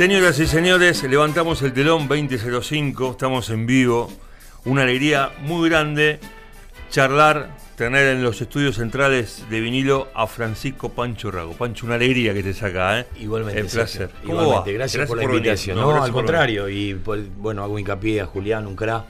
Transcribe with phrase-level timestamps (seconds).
[0.00, 4.10] Señoras y señores, levantamos el telón 2005, estamos en vivo.
[4.64, 6.18] Una alegría muy grande
[6.88, 11.52] charlar, tener en los estudios centrales de vinilo a Francisco Pancho Rago.
[11.52, 13.06] Pancho, una alegría que te saca, ¿eh?
[13.20, 13.60] Igualmente.
[13.60, 14.08] El placer.
[14.24, 14.70] ¿Cómo Igualmente.
[14.72, 14.78] va?
[14.78, 15.76] Gracias, por la invitación.
[15.76, 16.70] No, al contrario.
[16.70, 19.04] Y por- bueno, hago hincapié a Julián, un crack,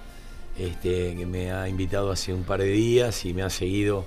[0.58, 4.06] este, que me ha invitado hace un par de días y me ha seguido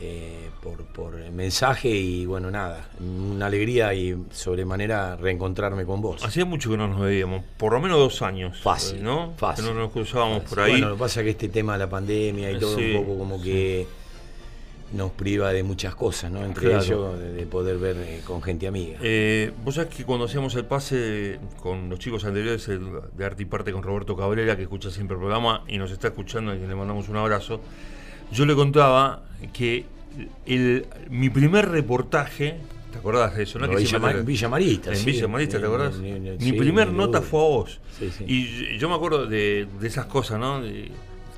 [0.00, 1.88] eh, por, por mensaje.
[1.90, 6.24] Y bueno, nada, una alegría y sobremanera reencontrarme con vos.
[6.24, 8.60] Hacía mucho que no nos veíamos, por lo menos dos años.
[8.60, 9.34] Fácil, ¿no?
[9.36, 9.66] fácil.
[9.66, 10.48] Que no nos cruzábamos Fácil.
[10.48, 10.72] por ahí.
[10.72, 13.04] Bueno, lo que pasa es que este tema de la pandemia y todo Sí, un
[13.04, 13.86] poco como que
[14.92, 16.44] nos priva de muchas cosas, ¿no?
[16.44, 16.82] Entre Claro.
[16.84, 18.98] ellos de, de poder ver eh, con gente amiga.
[19.00, 22.80] Eh, Vos sabés que cuando hacíamos el pase con los chicos anteriores el
[23.16, 26.08] de Arte y Parte con Roberto Cabrera, que escucha siempre el programa y nos está
[26.08, 27.60] escuchando y le mandamos un abrazo,
[28.32, 29.84] yo le contaba que
[30.46, 32.56] el, mi primer reportaje,
[32.92, 33.58] ¿te acordás de eso?
[33.58, 33.68] no?
[33.68, 33.76] Que
[34.22, 35.06] Villa, Marista, En sí.
[35.06, 35.96] Villa Marista, ¿te acordás?
[35.98, 37.80] ni- ni- Mi sí, primer nota fue a vos.
[37.98, 38.10] Sí.
[38.26, 40.60] Y yo me acuerdo de, de esas cosas, ¿no?
[40.62, 40.90] De-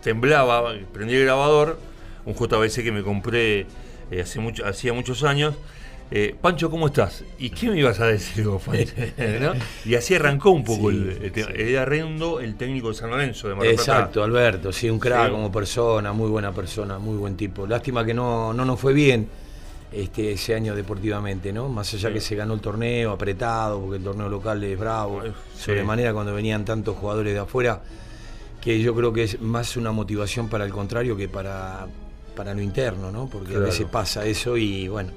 [0.02, 1.78] temblaba, prendí el grabador,
[2.24, 3.66] un JBC que me compré
[4.10, 5.54] eh, hace mucho, hacía muchos años.
[6.14, 7.24] Eh, Pancho, ¿cómo estás?
[7.38, 8.92] ¿Y qué me ibas a decir vos, Pancho?
[9.40, 9.52] ¿No?
[9.86, 11.48] Y así arrancó un poco Sí, el, el tema.
[11.48, 11.62] sí.
[11.62, 13.92] Era Rendo, el técnico de San Lorenzo de Mar del Plata.
[13.92, 15.32] Exacto, Alberto, sí, un crack Sí.
[15.32, 17.66] como persona, muy buena persona, muy buen tipo.
[17.66, 19.26] Lástima que no, no nos fue bien
[19.90, 21.70] este, ese año deportivamente, ¿no?
[21.70, 25.22] Más allá que se ganó el torneo apretado, porque el torneo local es bravo,
[25.58, 27.80] sobremanera cuando venían tantos jugadores de afuera,
[28.60, 31.86] que yo creo que es más una motivación para el contrario que para,
[32.36, 33.28] para lo interno, ¿no?
[33.30, 33.64] Porque Claro.
[33.64, 35.10] a veces pasa eso y bueno.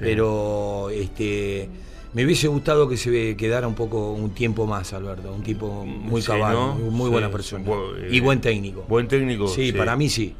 [0.00, 1.68] Pero este
[2.12, 6.20] me hubiese gustado que se quedara un poco un tiempo más, Alberto, un tipo muy
[6.22, 6.74] Sí, cabal, ¿no?
[6.74, 8.84] muy, Sí, buena persona bu- eh, y buen técnico.
[8.88, 9.46] Buen técnico.
[9.46, 10.34] Sí, para mí sí.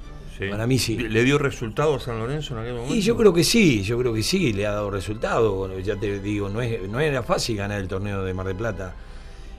[0.50, 0.97] Para mí sí.
[0.97, 2.94] ¿Le dio resultado a San Lorenzo en aquel momento?
[2.94, 5.54] Y yo creo que sí, yo creo que sí, le ha dado resultado.
[5.54, 8.56] Bueno, ya te digo, no, es, no era fácil ganar el torneo de Mar del
[8.56, 8.94] Plata.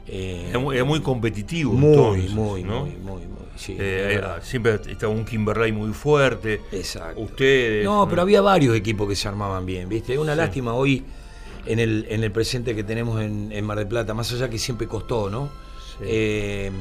[0.07, 1.71] Eh, Era muy, era muy competitivo.
[1.73, 2.79] muy, entonces, muy, ¿no?
[2.81, 4.43] muy, muy, muy, sí, Eh, era- verdad.
[4.43, 6.61] siempre estaba un Kimberley muy fuerte.
[6.71, 7.21] Exacto.
[7.21, 7.83] Ustedes.
[7.85, 10.13] No, pero había varios equipos que se armaban bien, ¿viste?
[10.13, 10.37] Es una Sí.
[10.37, 11.03] lástima hoy
[11.65, 14.57] en el, en el presente que tenemos en, en Mar del Plata, más allá que
[14.57, 15.49] siempre costó, ¿no?
[15.99, 16.05] Sí.
[16.07, 16.71] Eh,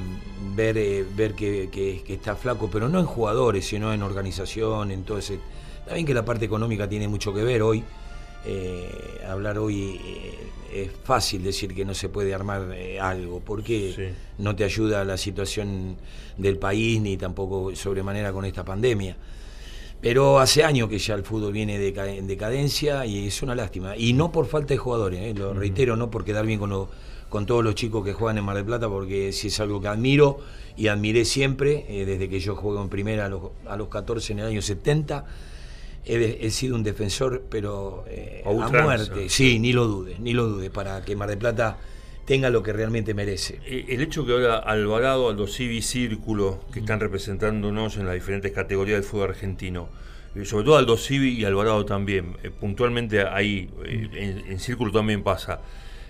[0.56, 4.90] ver eh, ver que, que- que está flaco, pero no en jugadores, sino en organización,
[4.90, 5.38] en todo ese...
[5.80, 7.82] Está bien que la parte económica tiene mucho que ver hoy.
[8.44, 10.34] Eh, hablar hoy eh,
[10.72, 14.02] es fácil decir que no se puede armar eh, algo, porque Sí.
[14.42, 15.96] no te ayuda la situación
[16.36, 19.16] del país ni tampoco sobremanera con esta pandemia.
[20.00, 23.96] Pero hace años que ya el fútbol viene en decadencia y es una lástima.
[23.98, 26.88] Y no por falta de jugadores, lo reitero, no por quedar bien con, lo-
[27.28, 29.88] con todos los chicos que juegan en Mar del Plata, porque si es algo que
[29.88, 30.38] admiro
[30.76, 34.38] y admiré siempre, desde que yo juego en primera a los, a los 14 en
[34.38, 35.26] el año 70,
[36.04, 39.28] he, sido un defensor, pero eh, A muerte.
[39.28, 41.78] Sí, ni lo dudes, ni lo dudes, para que Mar del Plata
[42.24, 43.60] tenga lo que realmente merece.
[43.66, 48.52] Eh, El hecho que ahora Alvarado, Aldo Civi, Círculo, que están representándonos en las diferentes
[48.52, 49.88] categorías del fútbol argentino,
[50.34, 55.60] eh, sobre todo Aldo Civi y Alvarado también, puntualmente ahí, en, en Círculo también pasa.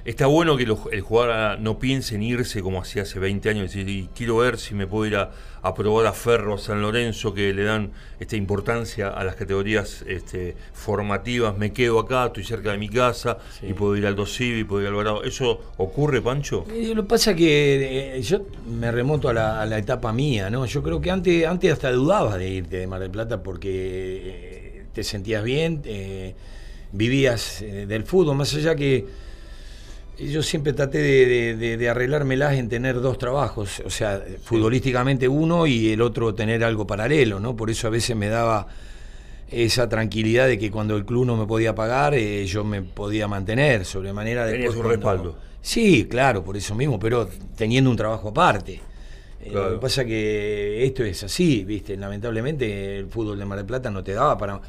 [0.04, 3.88] Está bueno que el jugador no piense en irse como hacía hace 20 años, decir,
[3.88, 5.30] "Y quiero ver si me puedo ir a,
[5.62, 10.02] a probar a Ferro, a San Lorenzo, que le dan esta importancia a las categorías
[10.08, 13.66] este, formativas, me quedo acá, estoy cerca de mi casa, Sí.
[13.68, 15.22] y puedo ir al Aldo Civi, puedo ir al Alvarado.
[15.22, 16.64] ¿Eso ocurre, Pancho?
[16.72, 20.48] Eh, Lo que pasa que eh, yo me remonto a la, a la etapa mía,
[20.48, 20.64] ¿no?
[20.64, 23.70] Yo creo que antes, antes hasta dudabas de irte de Mar del Plata porque
[24.24, 26.34] eh, te sentías bien, eh,
[26.92, 29.04] vivías del fútbol, más allá que
[30.28, 35.28] yo siempre traté de, de- de- de arreglármelas en tener dos trabajos, o sea, futbolísticamente
[35.28, 37.56] uno y el otro tener algo paralelo, ¿no?
[37.56, 38.66] Por eso a veces me daba
[39.50, 43.26] esa tranquilidad de que cuando el club no me podía pagar, eh, yo me podía
[43.28, 45.36] mantener, sobremanera de Tenías un respaldo.
[45.62, 48.80] Sí, claro, por eso mismo, pero teniendo un trabajo aparte.
[49.42, 49.50] Eh.
[49.52, 51.96] Lo que pasa que esto es así, ¿viste?
[51.96, 54.60] Lamentablemente el fútbol de Mar del Plata no te daba para...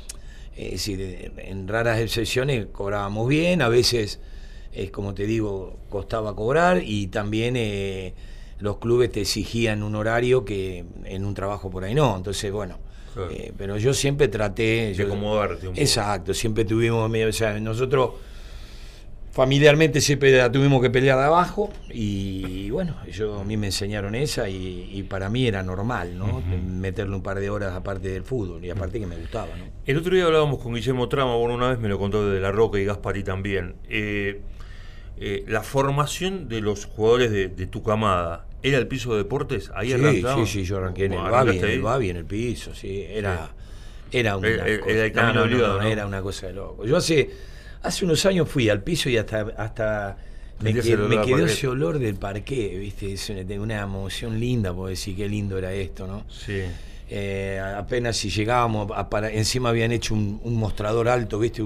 [0.56, 4.20] Es decir, en raras excepciones cobrábamos bien, a veces,
[4.74, 8.14] es como te digo, costaba cobrar y también eh,
[8.60, 12.16] los clubes te exigían un horario que en un trabajo por ahí no.
[12.18, 12.78] Entonces, bueno,
[13.14, 13.30] Claro.
[13.32, 14.94] eh, pero yo siempre traté...
[14.96, 15.82] De acomodarte un poco.
[15.82, 18.12] Exacto, siempre tuvimos, medio- o sea, nosotros
[19.32, 24.14] familiarmente siempre la tuvimos que pelear de abajo y bueno, yo a mí me enseñaron
[24.14, 26.44] esa y, y para mí era normal, ¿no?
[26.68, 29.64] Meterle un par de horas aparte del fútbol y aparte que me gustaba, ¿no?
[29.86, 32.52] El otro día hablábamos con Guillermo Trama, bueno, una vez me lo contó de La
[32.52, 33.76] Roca y Gaspari también.
[33.90, 34.42] Eh,
[35.24, 39.72] eh, la formación de los jugadores de, de tu camada, ¿era el piso de deportes?
[39.76, 41.78] Ahí Sí, sí, sí, yo arranqué en el Babi, en el ahí.
[41.78, 43.52] Babi, en el piso, sí, era,
[44.12, 45.90] era una era cosa, el camino no, no, no, obligado, no, ¿no?
[45.90, 46.88] era una cosa de loco.
[46.88, 47.30] Yo hace,
[47.84, 50.18] hace unos años fui al piso y hasta, hasta
[50.60, 53.14] Me, quedó ese olor del parqué, ¿viste?
[53.14, 56.26] Es una emoción linda, puedo decir qué lindo era esto, ¿no?
[56.30, 56.64] Sí.
[57.14, 61.62] Eh, apenas si llegábamos, para, encima habían hecho un, mostrador alto, ¿viste?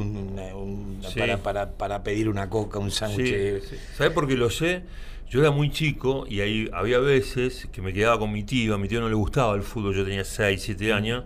[1.44, 3.62] para, para, pedir una coca, un sándwich.
[3.64, 4.82] Sí, ¿Sabes por qué lo sé?
[5.30, 8.80] Yo era muy chico y ahí había veces que me quedaba con mi tío, a
[8.80, 11.26] mi tío no le gustaba el fútbol, yo tenía 6, 7 años,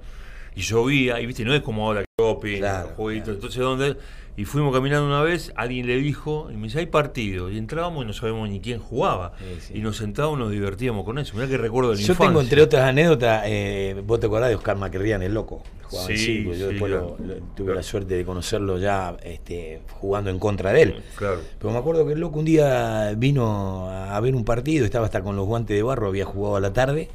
[0.53, 2.61] y llovía, y viste, no es como ahora que shopping,
[2.97, 3.95] jueguitos, entonces ¿dónde?
[4.39, 7.51] Y fuimos caminando una vez, alguien le dijo, y me dice, hay partido.
[7.51, 9.33] Y entrábamos y no sabemos ni quién jugaba.
[9.73, 11.35] Y nos sentábamos, nos divertíamos con eso.
[11.35, 14.55] Mirá que recuerdo de la Yo tengo, entre otras anécdotas, eh, vos te acordás de
[14.55, 15.61] Oscar Maquerrian, el loco.
[15.83, 16.93] Jugaba sí, en Yo después
[17.53, 21.03] tuve la suerte de conocerlo ya este, jugando en contra de él.
[21.17, 21.41] Claro.
[21.59, 25.21] Pero me acuerdo que el loco un día vino a ver un partido, estaba hasta
[25.21, 27.09] con los guantes de barro, había jugado a la tarde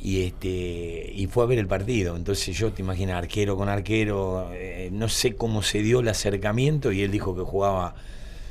[0.00, 2.16] y este y fue a ver el partido.
[2.16, 6.92] Entonces yo te imaginas arquero con arquero eh, no sé cómo se dio el acercamiento
[6.92, 7.94] y él dijo que jugaba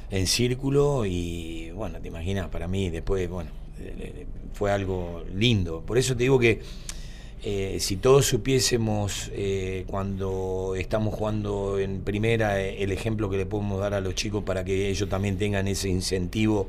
[0.10, 3.50] en círculo y bueno te imaginas para mí después bueno
[3.80, 5.82] eh, fue algo lindo.
[5.86, 6.62] Por eso te digo que
[7.44, 9.32] eh, si todos supiésemos
[9.86, 14.66] cuando estamos jugando en primera el ejemplo que le podemos dar a los chicos para
[14.66, 16.68] que ellos también tengan ese incentivo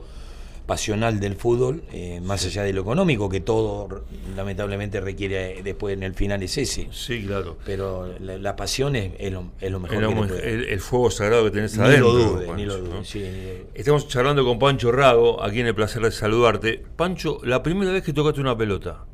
[0.69, 4.05] pasional del fútbol, eh, más allá de lo económico, que todo
[4.37, 6.89] lamentablemente requiere después en el final es ese.
[6.93, 7.57] Sí, claro.
[7.65, 10.31] Pero la, pasión es, lo, mejor.
[10.45, 12.13] El, fuego sagrado que tenés adentro.
[12.13, 16.11] Lo dude, ni lo dude, Estamos charlando con Pancho Rago, aquí en el placer de
[16.11, 16.85] saludarte.
[16.97, 19.07] Pancho, la primera vez que tocaste una pelota,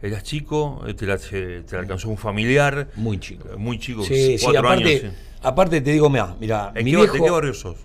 [0.00, 2.88] eras chico, te la, te alcanzó un familiar.
[2.94, 3.48] Muy chico.
[3.58, 5.10] Muy chico, sí, sí, aparte,
[5.42, 7.78] aparte te digo, mira, mira mi ¿De qué barrio sos?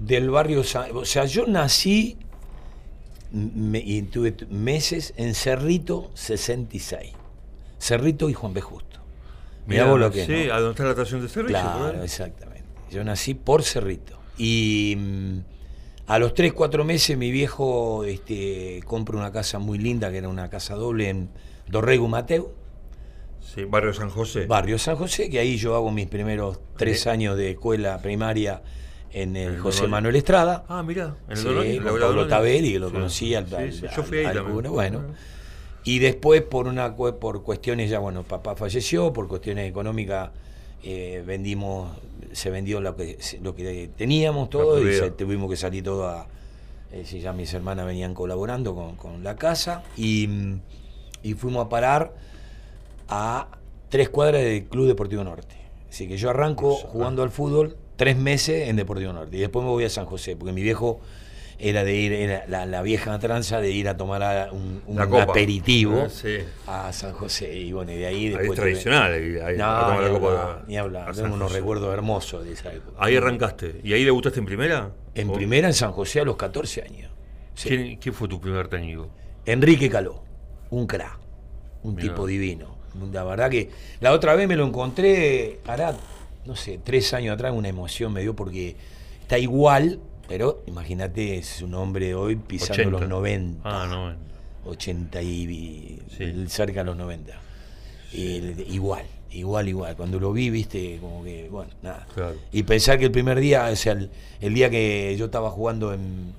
[0.00, 2.16] Del barrio, o sea, yo nací
[3.34, 7.12] y tuve meses en Cerrito 66.
[7.78, 8.60] Cerrito y Juan B.
[8.60, 9.00] Justo.
[9.66, 11.58] Mirá vos lo que Sí, a donde está la estación de Cerrito.
[11.58, 12.64] Claro, exactamente.
[12.90, 14.18] Yo nací por Cerrito.
[14.38, 15.38] Y mm,
[16.06, 20.28] a los 3, 4 meses mi viejo este, compra una casa muy linda, que era
[20.28, 21.30] una casa doble en
[21.66, 22.52] Dorrego Mateo.
[23.40, 24.46] Sí, barrio San José.
[24.46, 28.62] Barrio San José, que ahí yo hago mis primeros tres años de escuela primaria
[29.14, 30.64] en el, José Manuel Estrada.
[30.68, 33.44] Ah, mira, en el sí, con Pablo Taberi, que lo conocía.
[33.44, 34.72] yo fui ahí también.
[34.72, 35.04] Bueno,
[35.84, 40.30] y después por una por cuestiones ya, bueno, papá falleció, por cuestiones económicas
[40.82, 41.96] eh, vendimos,
[42.32, 46.26] se vendió lo que, lo que teníamos todo y tuvimos que salir todo a...
[46.90, 50.28] Eh, si ya mis hermanas venían colaborando con, con la casa y,
[51.22, 52.14] y fuimos a parar
[53.08, 53.48] a
[53.88, 55.56] tres cuadras del Club Deportivo Norte.
[55.88, 59.36] Así que yo arranco jugando al fútbol tres meses en Deportivo Norte.
[59.36, 61.00] Y después me voy a San José, porque mi viejo
[61.58, 66.06] era de ir, era la, vieja tranza de ir a tomar un, aperitivo
[66.66, 67.54] ah, a San José.
[67.54, 68.50] Y bueno, y de ahí después.
[68.50, 70.62] es tradicional, ahí, no, a tomar la copa.
[70.66, 72.96] Ni hablar, tengo unos recuerdos hermosos de esa época.
[72.98, 73.80] Ahí arrancaste.
[73.84, 74.90] ¿Y ahí debutaste en primera?
[75.14, 77.10] En primera en San José a los 14 años.
[77.60, 79.08] ¿Quién, fue tu primer técnico?
[79.46, 80.22] Enrique Caló,
[80.70, 81.18] un cra,
[81.82, 82.74] un tipo divino.
[83.12, 83.70] La verdad que
[84.00, 85.94] la otra vez me lo encontré, hará
[86.46, 88.76] no sé, tres años atrás una emoción me dio porque
[89.22, 93.60] está igual, pero imagínate, es un hombre hoy pisando los 90.
[93.64, 94.34] Ah, 90.
[94.66, 96.02] 80 y
[96.48, 97.34] cerca de los 90.
[98.12, 99.96] igual, igual, igual.
[99.96, 102.06] Cuando lo vi, viste, como que, bueno, nada.
[102.52, 106.32] Y pensar que el primer día, o sea, el, día que yo estaba jugando en,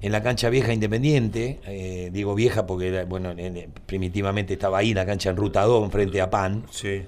[0.00, 3.34] en la cancha vieja independiente, eh, digo vieja porque, bueno,
[3.86, 6.66] primitivamente estaba ahí la cancha en Ruta 2, frente a PAN.
[6.70, 7.02] Sí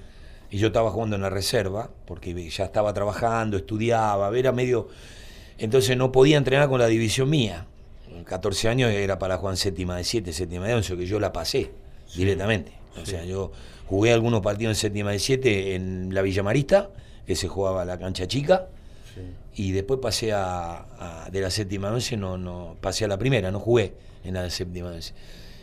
[0.51, 4.87] y yo estaba jugando en la reserva, porque ya estaba trabajando, estudiaba, era medio...
[5.57, 7.65] Entonces no podía entrenar con la división mía.
[8.25, 11.71] 14 años era para Juan séptima de 7, séptima de 11, que yo la pasé
[12.15, 12.73] directamente.
[13.01, 13.51] O sea, yo
[13.87, 16.89] jugué algunos partidos en séptima de 7 en la Villa Marista,
[17.25, 18.67] que se jugaba a la cancha chica,
[19.55, 23.51] y después pasé a, de la séptima de 11, no, no, pasé a la primera,
[23.51, 25.13] no jugué en la séptima de 11.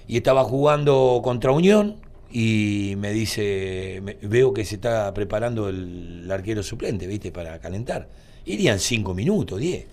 [0.09, 1.97] Y estaba jugando contra Unión,
[2.35, 7.31] y me dice, veo que se está preparando el, arquero suplente, ¿viste?
[7.31, 8.09] Para calentar.
[8.47, 9.87] Irían cinco minutos, diez.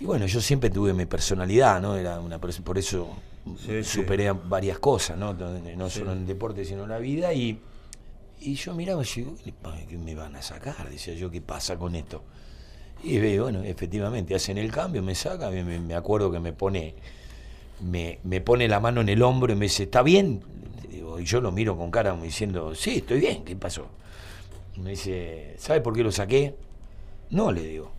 [0.00, 1.96] Y bueno, yo siempre tuve mi personalidad, ¿no?
[1.96, 3.14] Era una por eso
[3.82, 5.34] superé varias cosas, ¿no?
[5.34, 7.34] No solo en el deporte, sino en la vida.
[7.34, 7.60] Y,
[8.40, 9.36] y yo miraba y digo,
[9.86, 10.88] ¿qué me van a sacar?
[10.88, 12.22] Decía yo, ¿qué pasa con esto?
[13.04, 16.94] Y veo, bueno, efectivamente, hacen el cambio, me saca, me, me acuerdo que me pone,
[17.82, 20.42] me, me, pone la mano en el hombro y me dice, ¿está bien?
[21.18, 23.86] y yo lo miro con cara diciendo, sí, estoy bien, ¿qué pasó?
[24.76, 26.54] Me dice, ¿sabe por qué lo saqué?
[27.30, 27.92] No, le digo,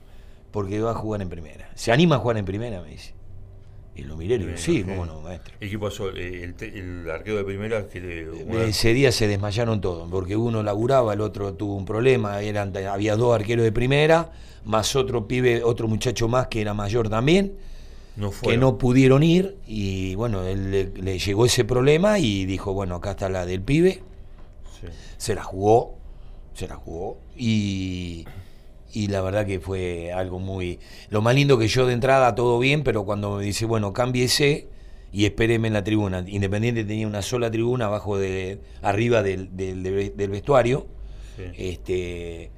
[0.51, 1.69] porque va a jugar en primera.
[1.75, 2.81] ¿Se anima a jugar en primera?
[2.81, 3.13] Me dice.
[3.95, 5.53] Y lo miré y le digo, sí, cómo no, maestro.
[5.59, 6.09] ¿Y qué pasó?
[6.15, 10.35] Eh, el, el arquero de primera que le- una- Ese día se desmayaron todos, porque
[10.35, 14.31] uno laburaba, el otro tuvo un problema, eran, había dos arqueros de primera,
[14.63, 17.53] más otro pibe, otro muchacho más que era mayor también,
[18.15, 22.73] no que no pudieron ir, y bueno, él le, le llegó ese problema y dijo,
[22.73, 24.03] bueno, acá está la del pibe,
[24.79, 24.87] Sí.
[25.17, 25.95] se la jugó,
[26.53, 28.25] se la jugó, y,
[28.93, 30.79] y la verdad que fue algo muy...
[31.09, 34.67] Lo más lindo que yo de entrada todo bien, pero cuando me dice, bueno, cámbiese
[35.13, 36.23] y espéreme en la tribuna.
[36.27, 40.87] Independiente tenía una sola tribuna abajo de, arriba del, del, del vestuario.
[41.37, 41.43] Sí.
[41.57, 42.51] Este,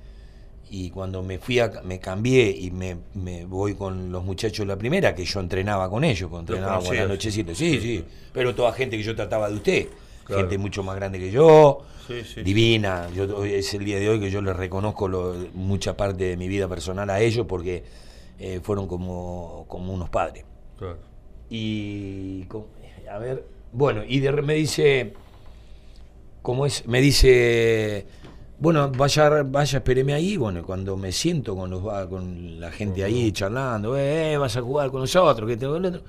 [0.70, 4.66] y cuando me fui a, me cambié y me, me voy con los muchachos de
[4.66, 7.54] la primera, que yo entrenaba con ellos, que entrenaba con la nochecita.
[7.54, 9.88] Sí, sí, pero toda gente que yo trataba de usted,
[10.24, 10.42] Claro.
[10.44, 12.44] gente mucho más grande que yo, Sí, sí.
[12.44, 13.10] divina.
[13.14, 16.48] Yo, es el día de hoy que yo les reconozco lo- mucha parte de mi
[16.48, 17.84] vida personal a ellos porque
[18.40, 20.46] eh, fueron como, como unos padres.
[20.80, 20.98] Claro.
[21.50, 22.46] Y,
[23.12, 25.14] a ver, bueno, y de, me dice,
[26.42, 26.88] ¿cómo es?
[26.88, 28.06] Me dice,
[28.64, 30.38] bueno, vaya, vaya, espéreme ahí.
[30.38, 34.62] Bueno, cuando me siento con, los, va- con la gente ahí charlando, eh, vas a
[34.62, 36.02] jugar con nosotros, que te el otro.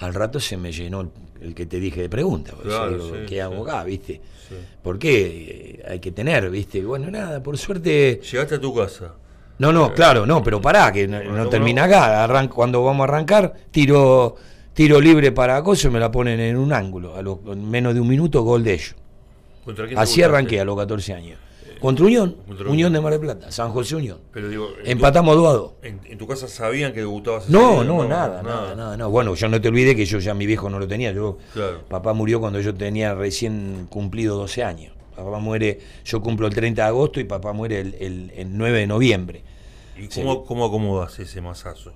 [0.00, 2.56] Al rato se me llenó el, el que te dije de preguntas.
[2.60, 4.20] Claro, sí, ¿Qué hago acá, viste?
[4.48, 4.56] Sí.
[4.82, 5.78] ¿Por qué?
[5.78, 6.84] Eh, Hay que tener, viste.
[6.84, 8.20] Bueno, nada, por suerte.
[8.20, 9.12] Llegaste a tu casa.
[9.58, 12.24] No, no, claro, no, pero pará, que no, termina acá.
[12.26, 14.34] Arran- cuando vamos a arrancar, tiro
[14.74, 17.14] tiro libre para acoso y me la ponen en un ángulo.
[17.14, 17.20] A
[17.52, 18.96] en menos de un minuto, gol de ellos.
[19.64, 21.38] ¿Contra quién te Así arranqué a los 14 años.
[21.82, 22.92] Contra Unión, Contra Unión Unión.
[22.92, 24.18] de Mar del Plata, San José Unión.
[24.32, 25.72] Pero digo, Empatamos 2 a 2.
[25.82, 27.84] En, en tu casa sabían que debutabas No, día?
[27.84, 29.10] no, nada, nada, nada, no.
[29.10, 31.12] Bueno, yo no te olvides que yo ya mi viejo no lo tenía.
[31.12, 31.80] Yo, Claro.
[31.88, 34.94] papá murió cuando yo tenía recién cumplido 12 años.
[35.16, 38.78] Papá muere, yo cumplo el 30 de agosto y papá muere el, el- el 9
[38.78, 39.42] de noviembre.
[39.98, 40.22] ¿Y Sí.
[40.22, 41.92] cómo, cómo acomodas ese masazo?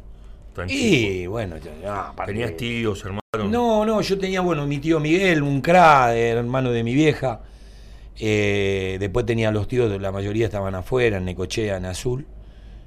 [0.68, 3.22] Y bueno, ya- ¿Tenías tíos, hermanos?
[3.50, 7.40] No, no, yo tenía, bueno, mi tío Miguel, un cra, hermano de mi vieja.
[8.18, 12.26] Eh, después tenía los tíos, la mayoría estaban afuera, en Necochea, en Azul.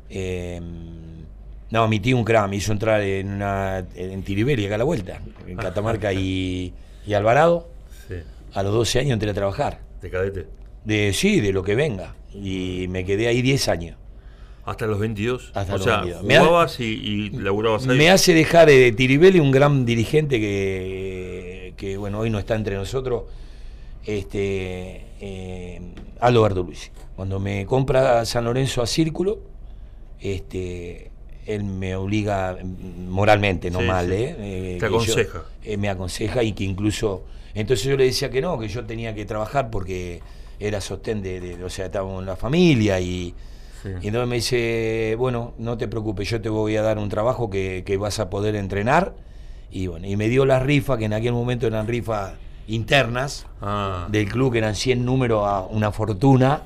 [0.09, 0.59] Eh,
[1.71, 4.83] no, mi tío un cra, me hizo entrar en, una, en Tiriberi, acá a la
[4.85, 6.73] vuelta, en Catamarca y,
[7.05, 7.69] y Alvarado.
[8.07, 8.15] Sí.
[8.53, 9.79] A los 12 años entré a trabajar.
[10.01, 10.47] ¿De cadete?
[10.83, 12.15] De sí, de lo que venga.
[12.33, 13.97] Y me quedé ahí 10 años.
[14.65, 15.51] ¿Hasta los 22?
[15.53, 16.23] Hasta o los sea, 22.
[16.23, 17.97] Me ha- jugabas y, y laburabas ahí.
[17.97, 22.75] Me hace dejar de Tiribelli un gran dirigente que, que, bueno, hoy no está entre
[22.75, 23.23] nosotros,
[24.05, 25.81] este, eh,
[26.19, 26.89] Aldo Bertolucci.
[27.15, 29.39] Cuando me compra San Lorenzo a Círculo,
[30.19, 31.11] este,
[31.45, 32.57] él me obliga
[33.07, 34.13] moralmente, no Sí, mal, sí.
[34.13, 34.35] ¿eh?
[34.39, 35.43] Eh, Te yo- aconseja.
[35.63, 37.23] eh, me aconseja y que incluso...
[37.55, 40.21] Entonces yo le decía que no, que yo tenía que trabajar porque
[40.59, 43.33] era sostén de, de- o sea, estábamos en la familia y...
[43.81, 43.89] Sí.
[44.01, 47.49] Y entonces me dice, bueno, no te preocupes, yo te voy a dar un trabajo
[47.49, 49.13] que, que vas a poder entrenar.
[49.71, 52.33] Y bueno, y me dio las rifas, que en aquel momento eran rifas
[52.73, 56.61] internas Ah, del club, que eran 100 números a una fortuna,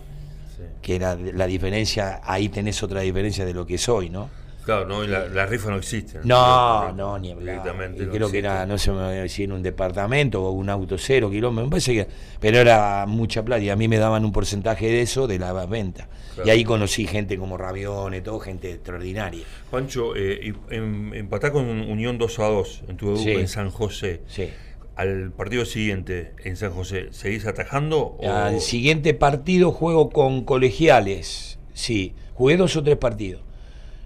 [0.55, 0.63] sí.
[0.81, 4.29] que era la diferencia, ahí tenés otra diferencia de lo que soy, ¿no?
[4.63, 6.19] Claro, no, y la, la rifa no existe.
[6.23, 7.61] No, no, ni hablar.
[7.97, 10.69] Y no creo que era, no sé me voy a decir, un departamento o un
[10.69, 12.07] auto cero kilómetros, me parece que,
[12.39, 15.51] pero era mucha plata y a mí me daban un porcentaje de eso de la
[15.65, 16.07] venta.
[16.35, 16.47] Claro.
[16.47, 19.43] Y ahí conocí gente como Ravione, todo, gente extraordinaria.
[19.69, 23.31] Pancho, eh, em- empatá con Unión 2 a 2 en tu debut Sí.
[23.31, 24.21] en San José.
[24.27, 24.49] Sí.
[24.95, 28.15] Al partido siguiente en San José, ¿seguís atajando?
[28.19, 28.29] O...
[28.29, 31.57] Al siguiente partido juego con colegiales.
[31.73, 33.41] Sí, jugué dos o tres partidos.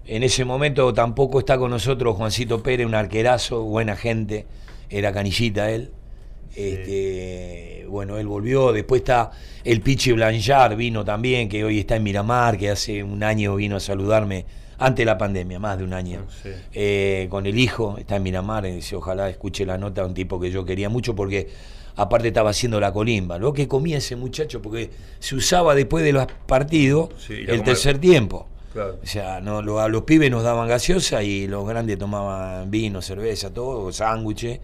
[0.05, 4.45] En ese momento tampoco está con nosotros Juancito Pérez, un arquerazo, buena gente,
[4.89, 5.91] era canillita él.
[6.55, 9.31] Este, bueno, él volvió, después está
[9.63, 13.75] el Pichi Blanchard, vino también, que hoy está en Miramar, que hace un año vino
[13.77, 14.45] a saludarme,
[14.79, 16.25] antes de la pandemia, más de un año.
[16.43, 16.49] Sí.
[16.73, 20.39] Eh, con el hijo, está en Miramar, y dice, ojalá escuche la nota, un tipo
[20.39, 21.49] que yo quería mucho porque
[21.95, 23.39] aparte estaba haciendo la colimba.
[23.39, 27.97] Lo que comía ese muchacho, porque se usaba después de los partidos Sí, el tercer
[27.97, 28.47] tiempo.
[28.71, 28.99] Claro.
[29.01, 33.01] O sea, no, lo- a los pibes nos daban gaseosa y los grandes tomaban vino,
[33.01, 34.59] cerveza, todo, sándwiches.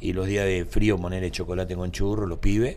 [0.00, 2.76] Y los días de frío ponerle chocolate con churro, los pibes.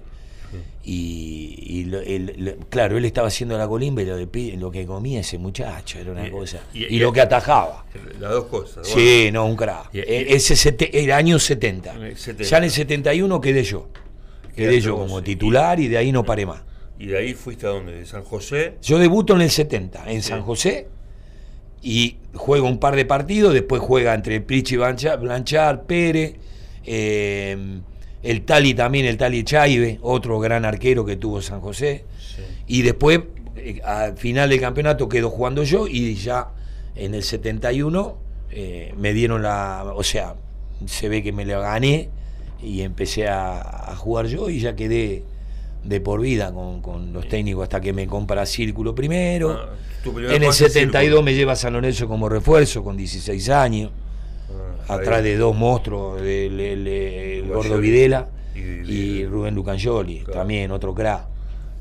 [0.84, 4.54] Y, y lo- el- lo- claro, él estaba haciendo la colimba y lo, de pi-
[4.58, 6.60] lo que comía ese muchacho era una Y- cosa.
[6.74, 7.86] y- lo que atajaba.
[8.20, 8.88] Las dos cosas.
[8.88, 9.90] Sí, no, un crack.
[9.94, 11.94] Ese sete- era año 70.
[11.96, 12.50] En el 70.
[12.50, 13.88] Ya en el 71 quedé yo.
[14.56, 16.62] Quedé yo como titular y de ahí no paré más.
[17.00, 17.94] ¿Y de ahí fuiste a dónde?
[17.94, 18.75] ¿De San José?
[18.82, 20.30] Yo debuto en el 70 en Sí.
[20.30, 20.88] San José
[21.82, 26.36] y juego un par de partidos, después juega entre Prichi Blanchard, Pérez,
[26.86, 27.58] eh,
[28.24, 32.06] el Tali también, el Tali Chaive, otro gran arquero que tuvo San José.
[32.20, 32.42] Sí.
[32.68, 33.22] Y después,
[33.56, 36.50] eh, al final del campeonato, quedo jugando yo y ya
[36.96, 38.18] en el 71
[38.52, 39.84] eh, me dieron la.
[39.96, 40.36] O sea,
[40.86, 42.10] se ve que me la gané
[42.62, 45.24] y empecé a, jugar yo y ya quedé
[45.84, 49.52] de por vida con, los técnicos hasta que me compra Círculo primero.
[49.52, 49.70] Ah,
[50.06, 53.92] en el 72 me lleva a San Lorenzo como refuerzo con 16 años,
[54.88, 61.27] ah, atrás de dos monstruos, el, Gordo Videla y, Rubén Lucangioli, también otro crack.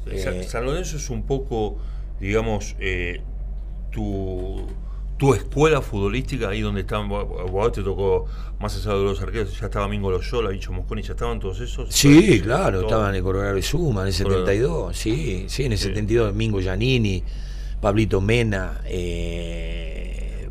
[0.06, 1.78] Eh, San Lorenzo es un poco,
[2.18, 3.20] digamos, eh,
[3.90, 4.66] tu
[5.20, 8.24] tu escuela futbolística, ahí donde estaban, vos te tocó
[8.58, 11.92] más allá de los arqueros, ya estaba Mingo Loyola, Bicho Mosconi, ya estaban todos esos.
[11.92, 16.58] Sí, claro, estaban en Coronel Suma en el 72, sí, sí, en el 72 Mingo
[16.58, 17.22] Giannini,
[17.82, 19.89] Pablito Mena, eh,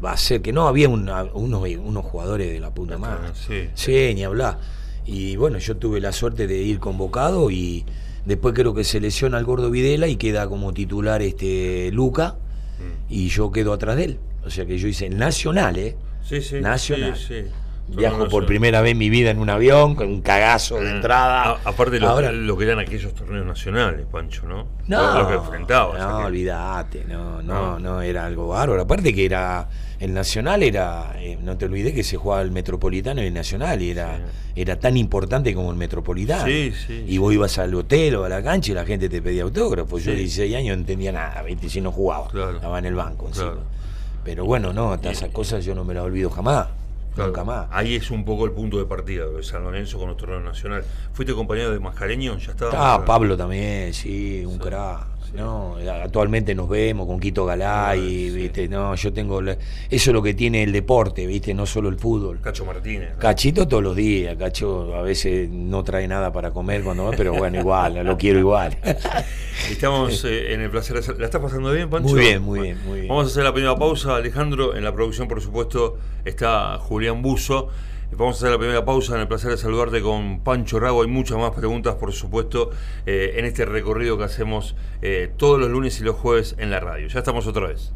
[0.04, 3.20] va a ser que no, había unos, unos jugadores de la punta más.
[3.48, 3.70] Sí.
[3.74, 4.60] sí, ni hablar.
[5.06, 7.86] Y bueno, yo tuve la suerte de ir convocado y
[8.26, 12.36] después creo que se lesiona al gordo Videla y queda como titular este Luca
[12.80, 13.14] mm.
[13.14, 14.20] y yo quedo atrás de él.
[14.46, 15.96] O sea que yo hice nacional, ¿eh?
[16.24, 16.62] Sí, sí.
[16.62, 17.18] Nacional.
[17.96, 20.96] Viajo por primera vez en mi vida en un avión, con un cagazo de ah,
[20.96, 21.60] entrada.
[21.64, 24.68] aparte lo, lo que eran aquellos torneos nacionales, Pancho, ¿no?
[24.88, 26.00] No, lo que enfrentabas.
[26.00, 28.82] No, olvídate, no, no, no, era algo bárbaro.
[28.82, 29.68] Aparte que era,
[30.00, 33.82] el nacional era, eh, no te olvides que se jugaba el metropolitano y el nacional,
[33.82, 34.20] y era,
[34.56, 36.46] era tan importante como el metropolitano.
[36.46, 39.22] Sí, sí, y vos ibas al hotel o a la cancha y la gente te
[39.22, 40.04] pedía autógrafos.
[40.04, 41.70] Yo de 16 años no entendía nada, ¿viste?
[41.70, 42.28] si no jugaba.
[42.28, 43.30] Estaba en el banco
[44.24, 46.68] pero bueno, no, esas cosas yo no me las olvido jamás.
[47.18, 47.68] Nunca más.
[47.72, 50.84] Ahí es un poco el punto de partida de San Lorenzo con nuestro nacional.
[51.14, 52.38] ¿Fuiste compañero de Mascareño?
[52.38, 52.94] ¿Ya estaba?
[52.96, 55.19] Ah, Pablo también, sí, un crack.
[55.34, 58.68] No, actualmente nos vemos con Quito Galay, ¿viste?
[58.68, 59.42] No, yo tengo.
[59.42, 59.58] eso
[59.90, 61.54] es lo que tiene el deporte, ¿viste?
[61.54, 62.40] No solo el fútbol.
[62.42, 63.14] Cacho Martínez.
[63.18, 64.36] Cachito todos los días.
[64.38, 68.40] Cacho a veces no trae nada para comer cuando va, pero bueno, igual, lo quiero
[68.40, 68.78] igual.
[69.70, 70.96] Estamos eh, en el placer.
[71.20, 72.10] ¿La estás pasando bien, Pancho?
[72.10, 73.10] Muy bien, muy bien, muy bien.
[73.10, 74.76] Vamos a hacer la primera pausa, Alejandro.
[74.76, 77.70] En la producción, por supuesto, está Julián Buzo.
[78.18, 79.16] Vamos a hacer la primera pausa.
[79.16, 81.04] En el placer de saludarte con Pancho Rago.
[81.04, 82.72] Hay muchas más preguntas, por supuesto,
[83.06, 86.80] eh, en este recorrido que hacemos eh, todos los lunes y los jueves en la
[86.80, 87.08] radio.
[87.08, 87.94] Ya estamos otra vez.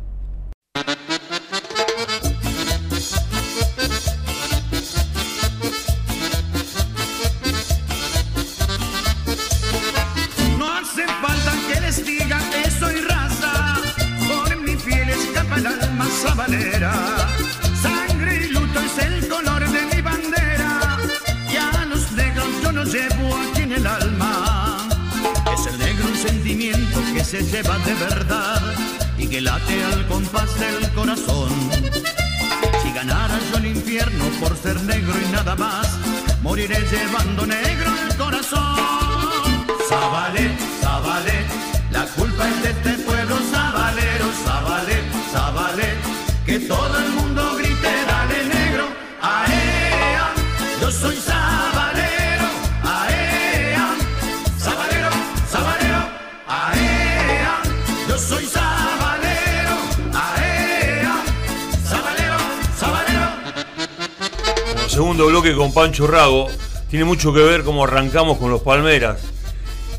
[65.73, 66.47] Pancho Rago.
[66.89, 69.33] Tiene mucho que ver cómo arrancamos con los Palmeras.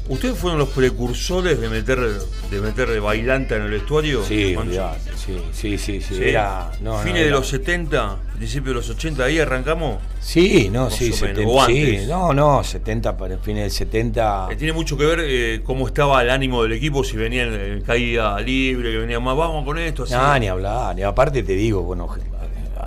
[0.08, 1.98] ¿Ustedes fueron los precursores de meter
[2.50, 4.22] de meter bailanta en el vestuario?
[4.22, 4.54] Sí,
[5.52, 10.02] sí, sí, sí, Era, no, ¿Fines de los 70, principios de los 80, ahí arrancamos?
[10.20, 14.48] Sí, no, sí, 70, sí, no, no, 70 para fines del 70.
[14.50, 17.80] Eh, tiene mucho que ver eh, cómo estaba el ánimo del equipo, si venían en
[17.80, 20.02] caída libre, que venían más, vamos con esto.
[20.02, 20.12] Así.
[20.12, 22.14] No, ni hablar, ni aparte te digo, bueno,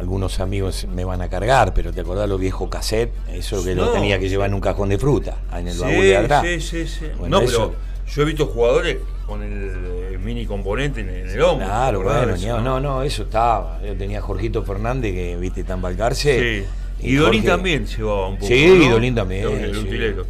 [0.08, 3.14] algunos amigos me van a cargar, pero ¿te acordás los viejos cassettes?
[3.30, 6.16] Eso que lo tenía que llevar en un cajón de fruta, en el baúl de
[6.16, 6.46] atrás.
[6.46, 7.06] Sí, sí, sí.
[7.28, 7.74] no, pero
[8.08, 11.68] yo he visto jugadores con el, mini componente en, el hombro.
[11.68, 13.82] Claro, bueno, no, no, eso estaba.
[13.86, 15.82] Yo tenía a Jorgito Fernández que, viste, tan
[16.16, 16.64] Sí.
[17.02, 18.48] Y, Dolín también llevaba un poco.
[18.48, 19.46] Sí, y Dolín también.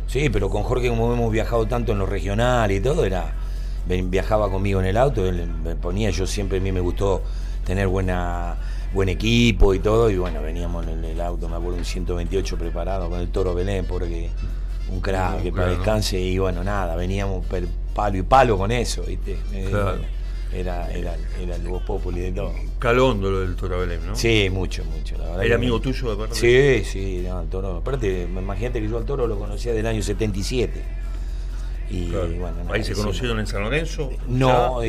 [0.08, 0.30] sí.
[0.32, 3.32] pero con Jorge, como hemos viajado tanto en lo regional y todo, era
[3.86, 7.22] viajaba conmigo en el auto, él me ponía, yo siempre a mí me gustó
[7.64, 8.58] tener buena
[8.98, 13.08] buen equipo y todo, y bueno, veníamos en el auto, me acuerdo, un 128 preparado
[13.12, 14.32] con el Toro Belén, porque
[14.90, 17.46] un crack, que para descanse, y bueno, nada, veníamos
[17.94, 19.38] palo y palo con eso, ¿viste?
[19.54, 19.72] Eh,
[20.52, 22.54] era, era, era el Voz Populi de todo.
[22.80, 24.16] Calondo lo del Toro Belén, ¿no?
[24.16, 25.16] Sí, mucho, mucho.
[25.20, 26.36] La verdad ¿Era amigo tuyo de verdad?
[26.36, 27.78] Sí, sí, no, el Toro.
[27.78, 30.84] Aparte, imagínate que yo al Toro lo conocía del año 77.
[31.90, 34.10] Y bueno, ¿Ahí se conocieron en San Lorenzo?
[34.28, 34.80] No,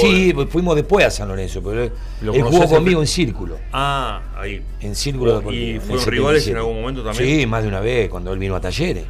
[0.00, 3.58] sí, fuimos después a San Lorenzo, pero él jugó conmigo en círculo.
[3.72, 4.62] Ah, ahí.
[4.80, 5.50] En círculo.
[5.52, 7.40] ¿Y fueron rivales en algún momento también?
[7.40, 9.04] Sí, más de una vez, cuando él vino a Talleres.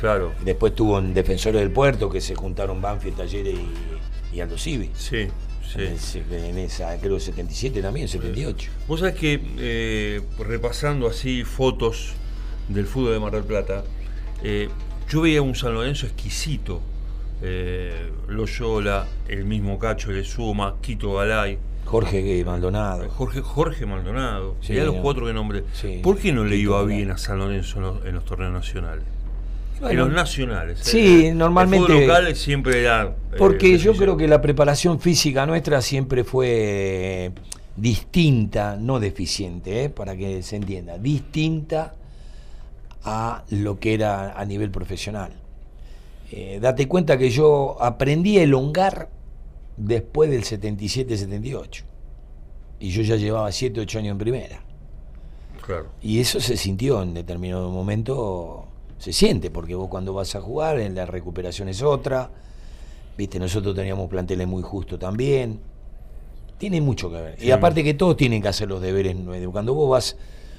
[0.00, 0.32] Claro.
[0.44, 3.54] Después tuvo en Defensores del Puerto, que se juntaron Banfield, Talleres
[4.32, 4.90] y, Aldo Civi.
[4.94, 5.28] Sí,
[5.66, 6.22] Sí.
[6.30, 8.70] En, esa, creo 77 también, 78.
[8.86, 12.12] Vos sabés que eh, repasando así fotos
[12.68, 13.84] del fútbol de Mar del Plata,
[14.44, 14.68] eh,
[15.08, 16.80] yo veía un San Lorenzo exquisito.
[17.42, 21.58] Eh, Loyola, el mismo Cacho de Suma, Quito Galay.
[21.84, 23.08] Jorge Maldonado.
[23.10, 24.56] Jorge, Jorge Maldonado.
[24.60, 25.64] Sí, los cuatro que nombré.
[26.02, 29.04] ¿Por qué no le iba bien a San Lorenzo en los, torneos nacionales?
[29.80, 30.80] en los nacionales.
[30.80, 31.92] Sí, normalmente.
[31.92, 33.04] El local siempre era.
[33.04, 37.30] Eh, porque yo creo que la preparación física nuestra siempre fue
[37.76, 41.94] distinta, no deficiente, eh, para que se entienda, distinta
[43.06, 45.30] a lo que era a nivel profesional.
[46.32, 49.08] Eh, date cuenta que yo aprendí a elongar
[49.76, 51.84] después del 77-78.
[52.80, 54.60] Y yo ya llevaba 7, 8 años en primera.
[55.64, 55.86] Claro.
[56.02, 58.66] Y eso se sintió en determinado momento,
[58.98, 62.30] se siente, porque vos cuando vas a jugar, en la recuperación es otra.
[63.16, 65.60] Viste, nosotros teníamos planteles muy justos también.
[66.58, 67.42] Tiene mucho que ver.
[67.42, 69.16] Y aparte que todos tienen que hacer los deberes.
[69.52, 70.16] Cuando vos vas,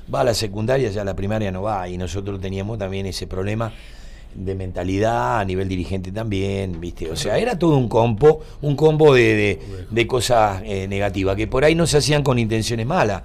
[0.08, 1.88] vas a la secundaria, ya la primaria no va.
[1.90, 3.72] Y nosotros teníamos también ese problema
[4.36, 7.10] de mentalidad, a nivel dirigente también, ¿viste?
[7.10, 11.64] O sea, era todo un combo, un combo de, de, cosas eh, negativas, que por
[11.64, 13.24] ahí no se hacían con intenciones malas.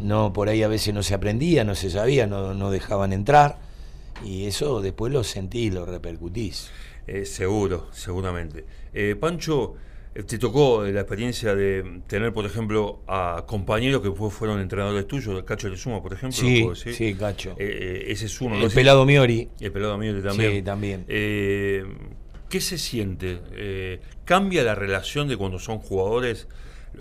[0.00, 3.58] No, por ahí a veces no se aprendía, no se sabía, no, no dejaban entrar.
[4.24, 6.70] Y eso después lo sentís, lo repercutís.
[7.06, 8.64] Eh, seguro, seguramente.
[8.94, 9.74] Eh, Pancho,
[10.14, 15.44] ¿Te tocó la experiencia de tener, por ejemplo, a compañeros que fueron entrenadores tuyos, el
[15.44, 16.38] Cacho de Suma, por ejemplo?
[16.38, 17.56] Sí, sí, Cacho.
[17.58, 18.62] Eh, eh, ese es uno.
[18.62, 19.50] El Pelado Miori.
[19.58, 20.52] El Pelado Miori también.
[20.52, 21.04] Sí, también.
[21.06, 24.00] ¿Qué se siente?
[24.24, 26.46] ¿Cambia la relación de cuando son jugadores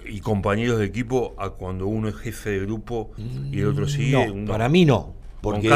[0.08, 3.12] y compañeros de equipo a cuando uno es jefe de grupo
[3.52, 4.34] y el otro sigue?
[4.34, 5.13] No, para mí no.
[5.39, 5.69] Porque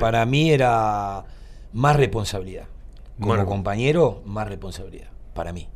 [0.00, 1.26] para mí era
[1.74, 2.68] más responsabilidad.
[3.20, 5.10] Como compañero, más responsabilidad.
[5.34, 5.68] Para mí.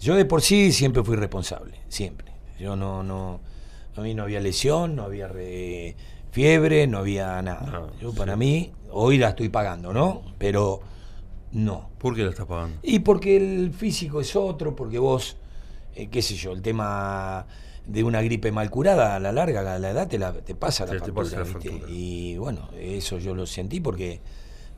[0.00, 2.32] Yo de por sí siempre fui responsable, siempre.
[2.58, 3.40] Yo no, no,
[3.96, 5.30] a mí no había lesión, no había
[6.30, 7.88] fiebre, no había nada.
[8.00, 10.22] Yo para mí, hoy la estoy pagando, ¿no?
[10.38, 10.80] Pero
[11.52, 11.90] no.
[11.98, 12.78] ¿Por qué la estás pagando?
[12.82, 15.36] Y porque el físico es otro, porque vos,
[15.94, 17.46] eh, qué sé yo, el tema
[17.86, 20.86] de una gripe mal curada a la larga, a la edad te, la, te pasa
[20.86, 21.44] la, factura,
[21.88, 24.20] Y bueno, eso yo lo sentí porque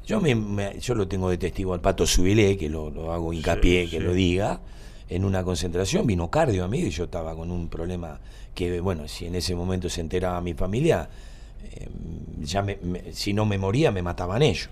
[0.09, 4.01] yo, me, yo lo tengo de testigo al Pato Subilé, que lo, hago hincapié, que
[4.01, 4.61] lo diga.
[5.11, 8.19] En una concentración vino cardio a mí y yo estaba con un problema
[8.55, 11.11] que, bueno, si en ese momento se enteraba mi familia,
[11.73, 11.89] eh,
[12.41, 12.65] ya
[13.13, 14.71] si no me moría me mataban ellos.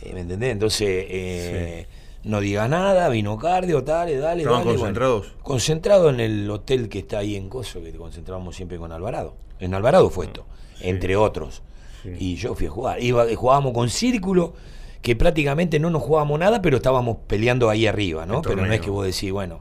[0.00, 0.52] Eh, ¿Me entendés?
[0.52, 1.86] Entonces, eh,
[2.24, 4.42] no diga nada, vino cardio, dale, dale.
[4.42, 5.34] ¿Estaban concentrados?
[5.42, 9.36] concentrado en el hotel que está ahí en Coso, que concentrábamos siempre con Alvarado.
[9.60, 10.46] En Alvarado fue esto,
[10.80, 11.62] entre otros.
[12.04, 13.02] Y yo fui a jugar.
[13.02, 14.54] Iba, jugábamos con círculo,
[15.00, 18.42] que prácticamente no nos jugábamos nada, pero estábamos peleando ahí arriba, ¿no?
[18.42, 19.60] Pero no es que vos decís, bueno.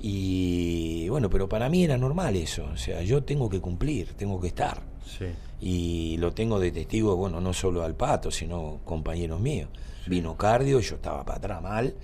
[0.00, 2.64] Y bueno, pero para mí era normal eso.
[2.72, 4.82] O sea, yo tengo que cumplir, tengo que estar.
[5.60, 9.68] Y lo tengo de testigo, bueno, no solo al pato, sino compañeros míos.
[10.06, 11.94] Vino cardio, yo estaba para atrás mal.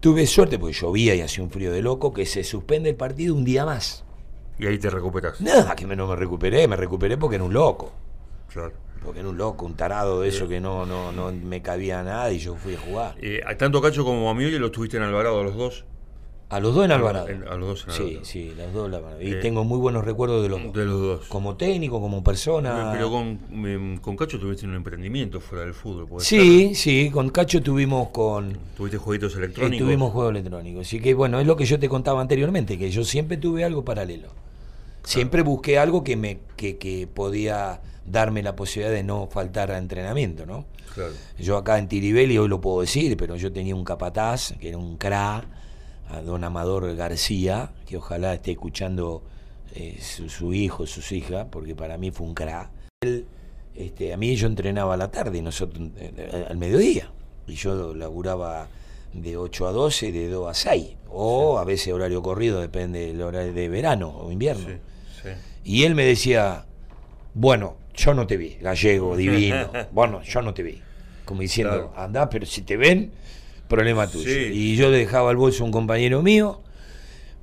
[0.00, 3.34] Tuve suerte porque llovía y hacía un frío de loco que se suspende el partido
[3.34, 4.02] un día más.
[4.58, 5.40] Y ahí te recuperas.
[5.40, 7.92] Nada, que no me recuperé, me recuperé porque era un loco.
[9.02, 12.30] Porque era un loco, un tarado de eso que no, no, no me cabía nada
[12.32, 13.14] y yo fui a jugar.
[13.20, 15.84] Eh, tanto Cacho como a y lo tuviste en Alvarado, a los dos.
[16.50, 17.26] A los dos en Alvarado.
[17.26, 18.08] a los dos en Alvarado.
[18.08, 19.22] Sí, sí, los dos en Alvarado.
[19.22, 20.72] Y eh, tengo muy buenos recuerdos de los dos.
[20.74, 21.26] De los dos.
[21.28, 22.90] Como técnico, como persona.
[22.92, 26.20] Pero con, em, con Cacho tuviste un emprendimiento fuera del fútbol.
[26.20, 28.58] Sí, sí, con Cacho tuvimos con...
[28.76, 29.86] ¿Tuviste jueguitos electrónicos?
[29.86, 30.86] tuvimos juegos electrónicos.
[30.88, 33.84] Así que bueno, es lo que yo te contaba anteriormente, que yo siempre tuve algo
[33.84, 34.28] paralelo.
[35.04, 39.78] Siempre busqué algo que me que, que podía darme la posibilidad de no faltar a
[39.78, 40.66] entrenamiento, ¿no?
[41.38, 44.76] Yo acá en Tiribelli hoy lo puedo decir, pero yo tenía un capataz, que era
[44.76, 45.44] un CRA,
[46.10, 49.22] a don Amador García, que ojalá esté escuchando
[49.74, 52.70] eh, su, hijo, sus hijas, porque para mí fue un CRA.
[53.00, 53.24] Él,
[53.74, 57.10] este, a mí yo entrenaba a la tarde y nosotros eh, al mediodía,
[57.46, 58.68] y yo laburaba
[59.14, 63.22] de 8 a 12, de 2 a 6, o a veces horario corrido, depende del
[63.22, 64.89] horario de verano o invierno.
[65.64, 66.64] Y él me decía,
[67.34, 69.70] bueno, yo no te vi, gallego, divino.
[69.92, 70.80] bueno, yo no te vi.
[71.24, 73.12] Como diciendo, anda, pero si te ven,
[73.68, 74.30] problema tuyo.
[74.30, 76.60] Y yo le dejaba el bolso a un compañero mío,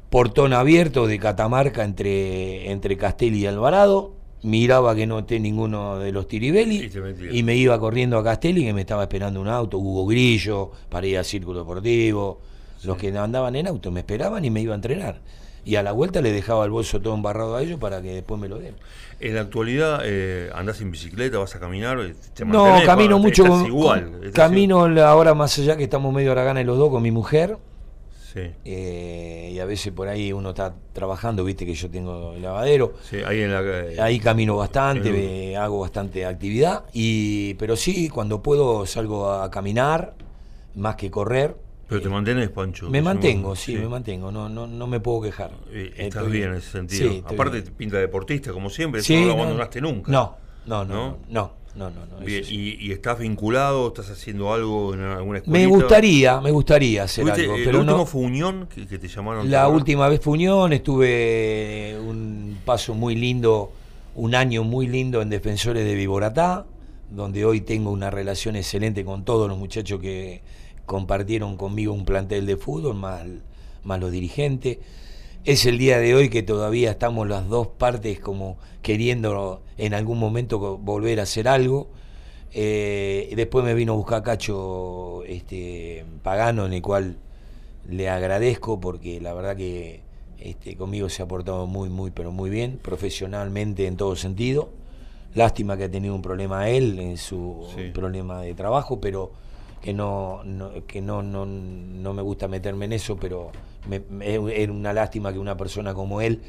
[0.10, 6.12] portón abierto de Catamarca entre, entre Castelli y Alvarado, miraba que no esté ninguno de
[6.12, 6.92] los Tiribelli
[7.32, 11.08] y, me iba corriendo a Castelli que me estaba esperando un auto, Hugo Grillo, para
[11.08, 12.42] ir al Círculo Deportivo,
[12.84, 15.22] los que andaban en auto me esperaban y me iba a entrenar
[15.68, 18.40] y a la vuelta le dejaba el bolso todo embarrado a ellos para que después
[18.40, 18.76] me lo den.
[19.20, 21.98] En la actualidad, eh, ¿andás en bicicleta, vas a caminar?
[22.46, 23.44] no, camino mucho.
[23.68, 24.32] igual.
[24.34, 27.58] camino ahora más allá que estamos medio a la gana los dos con mi mujer.
[28.64, 32.94] Eh, y a veces por ahí uno está trabajando, viste que yo tengo el lavadero.
[33.26, 36.86] ahí, en la, eh, ahí camino bastante, hago bastante actividad.
[36.94, 40.14] Y, pero sí, cuando puedo salgo a caminar,
[40.76, 41.67] más que correr.
[41.88, 42.90] Pero te mantienes, Pancho.
[42.90, 45.52] Me mantengo, sí, me mantengo, no, no, no me puedo quejar.
[45.72, 47.24] Estás bien en ese sentido.
[47.26, 50.12] Aparte, pinta deportista, como siempre, no lo abandonaste nunca.
[50.12, 51.52] No, no, no, no.
[51.76, 53.88] no, no, y, estás vinculado?
[53.88, 55.60] ¿Estás haciendo algo en alguna escuela?
[55.60, 57.56] Me gustaría, me gustaría hacer algo.
[57.56, 59.50] Eh, pero ¿La última fue Unión que, te llamaron?
[59.50, 63.72] La última vez fue Unión, estuve un paso muy lindo,
[64.16, 66.66] un año muy lindo en Defensores de Viboratá,
[67.10, 70.42] donde hoy tengo una relación excelente con todos los muchachos que
[70.88, 73.24] compartieron conmigo un plantel de fútbol, más,
[73.84, 74.80] más los dirigentes.
[75.44, 80.18] Es el día de hoy que todavía estamos las dos partes como queriendo en algún
[80.18, 81.90] momento volver a hacer algo.
[82.54, 87.18] Eh, después me vino a buscar Cacho este, Pagano, en el cual
[87.90, 90.02] le agradezco porque la verdad que
[90.40, 94.70] este, conmigo se ha portado muy, muy, pero muy bien, profesionalmente en todo sentido.
[95.36, 99.34] Lástima que ha tenido un problema él en su problema de trabajo, pero
[99.82, 100.42] que no,
[100.88, 103.52] que no, no, no, me gusta meterme en eso, pero
[103.88, 106.42] me, es una lástima que una persona como él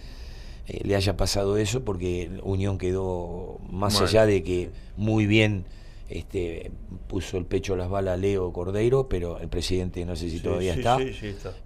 [0.67, 5.65] eh, le haya pasado eso, porque Unión quedó más allá de que muy bien
[6.09, 6.71] este,
[7.07, 10.75] puso el pecho a las balas Leo Cordeiro, pero el presidente no sé si todavía
[10.75, 10.99] está,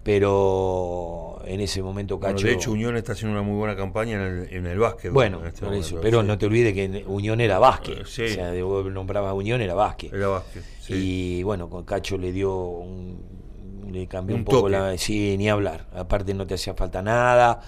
[0.02, 2.46] Pero en ese momento Cacho.
[2.46, 5.12] de hecho, Unión está haciendo una muy buena campaña en el, en el básquet.
[5.12, 5.66] Bueno, este
[6.00, 8.00] pero no te olvides que Unión era básquet.
[8.00, 10.12] o sea, de vos nombrabas Unión, era básquet.
[10.12, 10.64] Era básquet.
[10.88, 13.42] Y bueno, con Cacho le dio un.
[13.90, 14.96] Le cambió un, poco la.
[14.96, 15.86] Sí, ni hablar.
[15.94, 17.60] Aparte, no te hacía falta nada.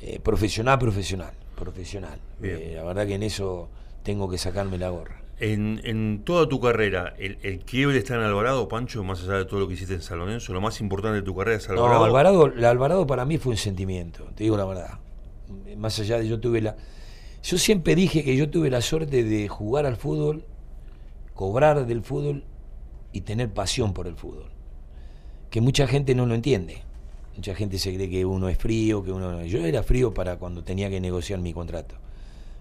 [0.00, 1.32] Eh, profesional, profesional.
[1.54, 2.18] Profesional.
[2.42, 3.68] Eh, la verdad que en eso
[4.02, 5.25] tengo que sacarme la gorra.
[5.38, 9.44] En, en, toda tu carrera, el, el, quiebre está en Alvarado, Pancho, más allá de
[9.44, 11.98] todo lo que hiciste en San Lorenzo, lo más importante de tu carrera es Alvarado.
[11.98, 14.98] No, Alvarado, Alvarado para mí fue un sentimiento, te digo la verdad.
[15.76, 16.76] Más allá de yo tuve la.
[17.42, 20.44] Yo siempre dije que yo tuve la suerte de jugar al fútbol,
[21.34, 22.44] cobrar del fútbol
[23.12, 24.50] y tener pasión por el fútbol.
[25.50, 26.82] Que mucha gente no lo entiende.
[27.36, 29.44] Mucha gente se cree que uno es frío, que uno.
[29.44, 31.94] Yo era frío para cuando tenía que negociar mi contrato.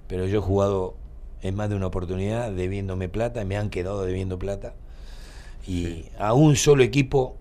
[0.07, 0.95] Pero yo he jugado
[1.47, 4.73] en más de una oportunidad debiéndome plata, y me han quedado debiendo plata.
[5.67, 7.37] Y a un solo equipo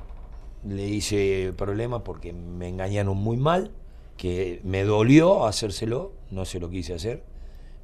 [0.67, 3.71] le hice problema porque me engañaron muy mal,
[4.17, 7.23] que me dolió hacérselo, no se lo quise hacer,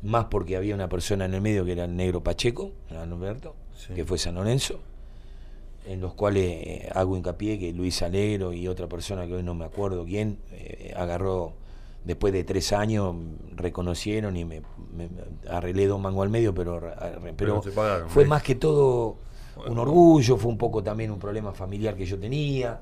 [0.03, 3.55] más porque había una persona en el medio que era el negro Pacheco, Alberto,
[3.95, 4.81] que fue San Lorenzo,
[5.87, 9.55] en los cuales eh, hago hincapié que Luis Alegro y otra persona que hoy no
[9.55, 11.55] me acuerdo quién, eh, agarró
[12.05, 13.15] después de tres años
[13.55, 14.63] reconocieron y me,
[15.49, 16.81] arreglé dos mangos al medio, pero,
[17.37, 17.63] pero,
[18.09, 19.19] fue más que todo
[19.67, 22.81] un orgullo, fue un poco también un problema familiar que yo tenía,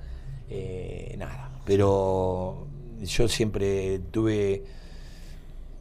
[0.48, 2.66] eh, nada, pero
[3.02, 4.64] yo siempre tuve,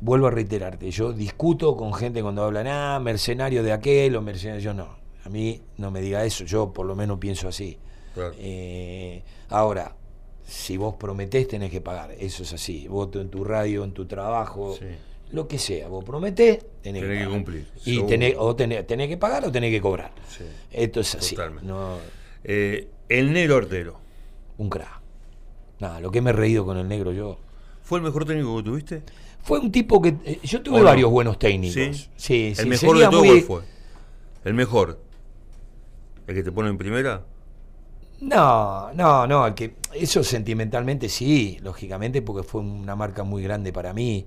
[0.01, 4.61] vuelvo a reiterarte, yo discuto con gente cuando hablan, ah, mercenario de aquel o mercenario,
[4.61, 4.89] yo no,
[5.23, 7.77] a mí no me diga eso, yo por lo menos pienso así.
[8.39, 9.95] Eh, ahora,
[10.47, 12.87] si vos prometés tenés que pagar, eso es así.
[12.87, 14.77] Vos en tu radio, en tu trabajo,
[15.31, 17.67] lo que sea, vos prometés, tenés, que, cumplir.
[17.83, 20.13] Y tenés, o tenés, que pagar o tenés que cobrar.
[20.71, 21.35] Esto es así.
[22.45, 23.99] Eh, el negro Ortero.
[24.57, 25.01] Un crack.
[25.79, 27.37] Nada, lo que me he reído con el negro yo.
[27.83, 29.03] ¿Fue el mejor técnico que tuviste?
[29.43, 30.15] Fue un tipo que.
[30.23, 32.09] Eh, yo tuve varios buenos técnicos.
[32.15, 33.61] Sí, ¿El mejor de todos fue?
[34.45, 34.99] El mejor.
[36.25, 37.25] ¿El que te pone en primera?
[38.19, 43.93] No, no, no, que eso sentimentalmente sí, lógicamente, porque fue una marca muy grande para
[43.93, 44.25] mí.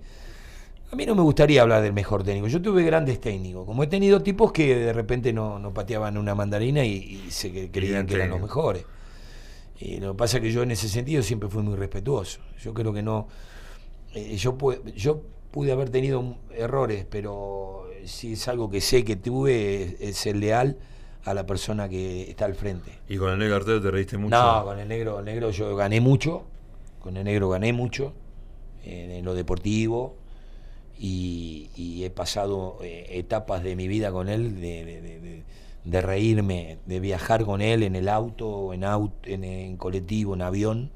[0.93, 2.49] A mí no me gustaría hablar del mejor técnico.
[2.49, 6.85] Yo tuve grandes técnicos, como he tenido tipos que de repente no, pateaban una mandarina
[6.85, 8.85] y, se creían que eran los mejores.
[9.79, 12.41] Y lo que pasa es que yo en ese sentido siempre fui muy respetuoso.
[12.61, 13.29] Yo creo que no.
[14.15, 14.57] Eh, yo,
[14.95, 20.37] yo pude haber tenido errores, pero si es algo que sé que tuve, es ser
[20.37, 20.77] leal
[21.25, 22.93] a la persona que está al frente.
[23.09, 24.37] ¿Y con el negro Artero te reíste mucho?
[24.37, 26.45] No, con el negro, el negro yo gané mucho,
[27.01, 28.15] con el negro gané mucho
[28.85, 30.17] en, lo deportivo
[30.99, 35.45] y, he pasado eh, etapas de mi vida con él, de,
[35.85, 40.91] de, reírme, de viajar con él en el auto, en, auto, en, colectivo, en avión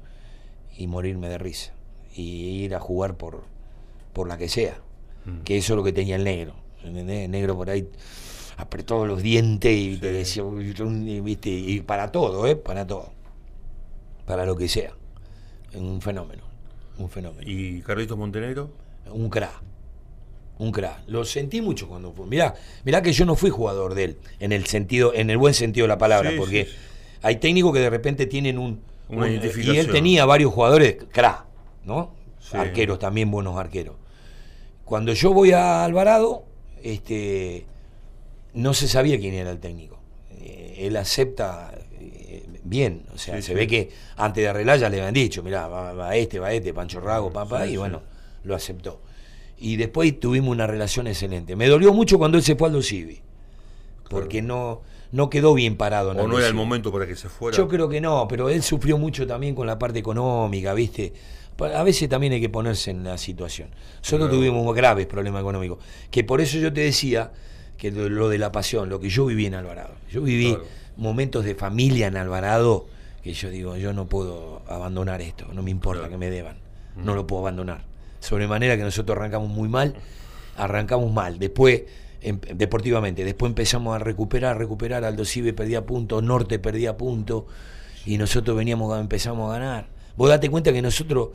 [0.75, 1.73] y morirme de risa
[2.15, 3.43] y ir a jugar por,
[4.13, 4.79] por la que sea,
[5.25, 5.41] mm.
[5.41, 7.87] que eso es lo que tenía el negro, El negro por ahí
[8.57, 11.49] apretó los dientes y te decía, ¿viste?
[11.49, 12.55] y para todo, ¿eh?
[12.55, 13.11] Para todo.
[14.25, 14.91] Para lo que sea.
[15.73, 16.43] Un fenómeno.
[16.97, 17.43] Un fenómeno.
[17.49, 18.71] ¿Y Carlitos Montenegro?
[19.11, 19.51] Un cra.
[20.57, 21.03] Un cra.
[21.07, 22.25] Lo sentí mucho cuando fue.
[22.27, 25.53] Mirá, mirá que yo no fui jugador de él, en el sentido, en el buen
[25.53, 26.69] sentido de la palabra, porque
[27.21, 29.75] hay técnicos que de repente tienen un, Una un- identificación.
[29.75, 31.45] y él tenía varios jugadores, cra,
[31.83, 32.13] ¿no?
[32.53, 33.95] Arqueros también, buenos arqueros.
[34.85, 36.45] Cuando yo voy a Alvarado,
[36.83, 37.65] este,
[38.55, 39.99] no se sabía quién era el técnico.
[40.31, 43.53] Eh, él acepta eh, bien, o sea, Sí, se sí.
[43.53, 46.73] ve que antes de arreglar ya le habían dicho, mirá, va, va este, va este,
[46.73, 48.01] Pancho Rago, papá, Sí, y bueno,
[48.43, 49.01] lo aceptó.
[49.57, 51.55] Y después tuvimos una relación excelente.
[51.55, 53.21] Me dolió mucho cuando él se fue al Civi,
[54.09, 56.11] porque no, no quedó bien parado.
[56.11, 57.57] en O no era el momento para que se fuera.
[57.57, 61.13] Yo creo que no, pero él sufrió mucho también con la parte económica, ¿viste?
[61.57, 63.69] A veces también hay que ponerse en la situación.
[63.99, 64.35] Nosotros Claro.
[64.37, 65.79] tuvimos graves problemas económicos,
[66.11, 67.31] que por eso yo te decía
[67.77, 69.93] que lo, de la pasión, lo que yo viví en Alvarado.
[70.11, 70.65] Yo viví Claro.
[70.97, 72.85] momentos de familia en Alvarado
[73.23, 76.11] que yo digo, yo no puedo abandonar esto, no me importa Claro.
[76.11, 76.57] que me deban,
[76.95, 77.83] no lo puedo abandonar.
[78.19, 79.95] Sobre manera que nosotros arrancamos muy mal,
[80.57, 81.39] arrancamos mal.
[81.39, 81.83] Después,
[82.21, 85.03] em- deportivamente, después empezamos a recuperar, recuperar.
[85.03, 87.45] Aldo Cibe perdía puntos, Norte perdía puntos,
[88.05, 89.87] y nosotros veníamos, empezamos a ganar.
[90.15, 91.29] Vos date cuenta que nosotros,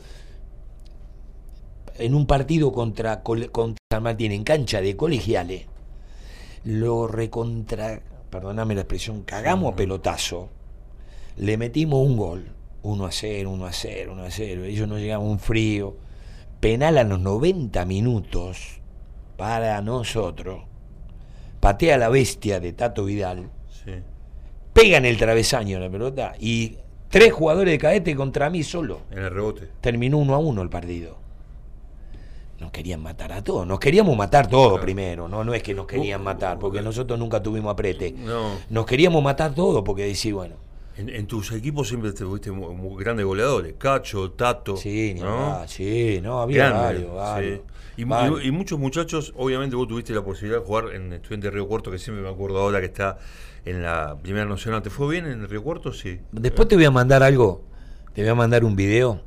[1.97, 5.65] en un partido contra, contra San Martín, en cancha de colegiales,
[6.63, 10.49] lo recontra, perdóname la expresión, cagamos a pelotazo,
[11.37, 12.45] le metimos un gol,
[12.83, 15.97] 1 a 0, 1 a 0, 1 a 0, ellos no llegaban un frío,
[16.59, 18.81] penal a los 90 minutos
[19.37, 20.63] para nosotros,
[21.59, 23.49] patea la bestia de Tato Vidal,
[23.83, 23.91] Sí.
[24.73, 26.77] pega en el travesaño la pelota y
[27.09, 29.01] tres jugadores de cadete contra mí solo.
[29.09, 29.69] En el rebote.
[29.81, 31.17] Terminó uno a uno el partido.
[32.61, 33.65] Nos querían matar a todos.
[33.67, 34.83] Nos queríamos matar todos Claro.
[34.83, 35.27] primero.
[35.27, 38.13] No, no es que nos querían Uh, matar, porque uh, nosotros nunca tuvimos aprete.
[38.15, 38.51] No.
[38.69, 40.55] Nos queríamos matar todos porque decís, bueno,
[40.97, 43.73] En, en tus equipos siempre tuviste muy, muy grandes goleadores.
[43.77, 44.77] Cacho, Tato.
[44.77, 45.61] sí, ¿no?
[45.67, 47.63] sí, no, había Grande, varios, varios, sí.
[47.97, 48.43] Y, varios.
[48.43, 51.67] y- y muchos muchachos, obviamente vos tuviste la posibilidad de jugar en Estudiante de Río
[51.67, 53.17] Cuarto, que siempre me acuerdo ahora que está
[53.65, 54.81] en la Primera Nacional.
[54.83, 55.91] ¿Te fue bien en Río Cuarto?
[55.93, 56.19] Sí.
[56.31, 57.63] Después te voy a mandar algo.
[58.13, 59.21] Te voy a mandar un video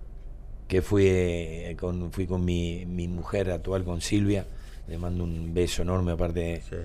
[0.69, 4.47] que fui, eh, con, fui con mi, mi mujer actual, con Silvia.
[4.89, 6.77] Le mando un beso enorme, aparte Sí.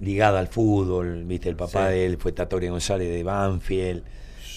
[0.00, 1.24] ligada al fútbol.
[1.24, 1.94] Viste, el papá Sí.
[1.94, 4.02] de él fue Tatoria González de Banfield.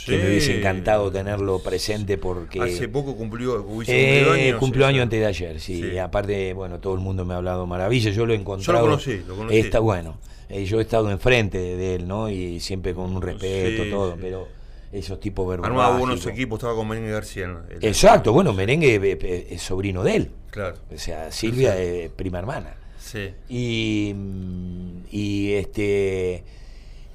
[0.06, 0.18] Que Sí.
[0.22, 2.60] me hubiese encantado tenerlo presente porque.
[2.62, 5.98] Hace poco cumplió, Eh, cumplió años, cumplió sí, año antes de ayer, sí.
[5.98, 8.12] Aparte, bueno, todo el mundo me ha hablado maravilla.
[8.12, 8.82] Yo lo he encontrado.
[8.82, 9.58] conocí, lo conocí.
[9.58, 10.18] Está bueno.
[10.50, 12.30] Eh, yo he estado enfrente de él, ¿no?
[12.30, 14.18] Y siempre con un respeto, todo.
[14.20, 14.48] Pero
[14.94, 15.72] esos tipos verbales.
[15.76, 17.46] Armaba buenos equipos, estaba con Merengue García.
[17.70, 20.32] el- Exacto, bueno, Merengue eh, eh, es sobrino de él.
[20.52, 20.76] Claro.
[20.94, 22.76] O sea, Silvia es prima hermana.
[23.00, 23.32] Sí.
[23.50, 26.44] Y, mm, y este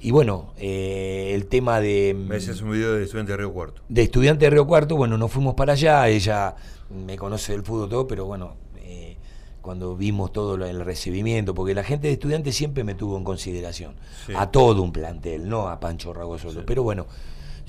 [0.01, 3.81] y bueno, eh, el tema de, Me decías un video de Estudiante de Río Cuarto.
[3.89, 6.55] de estudiante de Río Cuarto, bueno, nos fuimos para allá, ella
[7.05, 9.17] me conoce del fútbol todo, pero bueno, eh,
[9.61, 13.25] cuando vimos todo lo- el recibimiento, porque la gente de estudiantes siempre me tuvo en
[13.25, 14.31] consideración, Sí.
[14.37, 16.65] a todo un plantel, no a Pancho Rago solo, Sí.
[16.65, 17.05] pero bueno,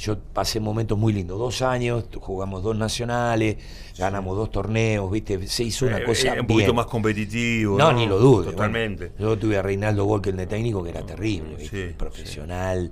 [0.01, 3.57] yo pasé momentos muy lindos, dos años, jugamos dos nacionales,
[3.99, 6.77] ganamos dos torneos, viste, se hizo una Eh, cosa eh, un poquito bien.
[6.77, 7.77] más competitivo.
[7.77, 8.51] No, ni lo dude.
[8.53, 9.13] Totalmente.
[9.19, 11.89] Bueno, yo tuve a Reinaldo Volker de técnico que era terrible, ¿viste?
[11.89, 12.91] Sí, profesional.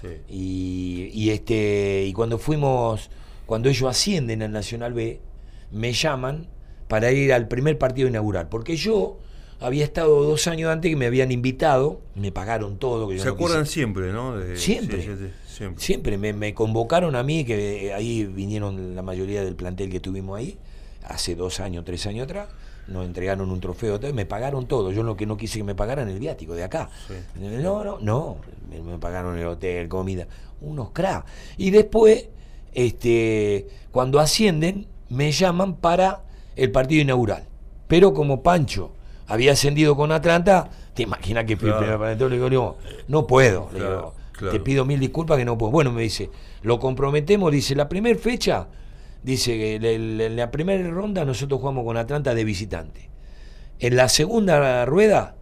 [0.00, 0.08] Sí.
[0.28, 3.08] Y, y este y cuando fuimos,
[3.46, 5.20] cuando ellos ascienden al Nacional B,
[5.70, 6.46] me llaman
[6.88, 9.18] para ir al primer partido inaugural, porque yo
[9.60, 13.08] había estado dos años antes que me habían invitado, me pagaron todo.
[13.08, 14.36] Que yo Se no quise- acuerdan siempre, ¿no?
[14.36, 15.02] De- Siempre.
[15.02, 15.84] sí, sí, sí, siempre.
[15.84, 20.38] Siempre me, me convocaron a mí, que ahí vinieron la mayoría del plantel que tuvimos
[20.38, 20.56] ahí,
[21.04, 22.48] hace dos años, tres años atrás,
[22.86, 26.08] nos entregaron un trofeo, me pagaron todo, yo lo que no quise que me pagaran
[26.08, 26.88] el viático de acá.
[27.06, 27.14] Sí.
[27.38, 28.36] No, no, no,
[28.70, 30.26] me, me pagaron el hotel, comida,
[30.62, 31.26] unos cra.
[31.58, 32.28] Y después,
[32.72, 36.22] este, cuando ascienden, me llaman para
[36.56, 37.44] el partido inaugural.
[37.88, 38.92] Pero como Pancho
[39.26, 41.78] había ascendido con Atlanta, te imaginas que fui Claro.
[41.84, 42.76] el primer partido, le digo,
[43.08, 44.52] no, puedo, le digo, claro.
[44.52, 45.72] te pido mil disculpas que no puedo.
[45.72, 46.30] Bueno, me dice,
[46.62, 48.68] lo comprometemos, dice, la primera fecha,
[49.22, 53.10] dice que en la, primera ronda nosotros jugamos con Atlanta de visitante.
[53.80, 55.36] En la segunda rueda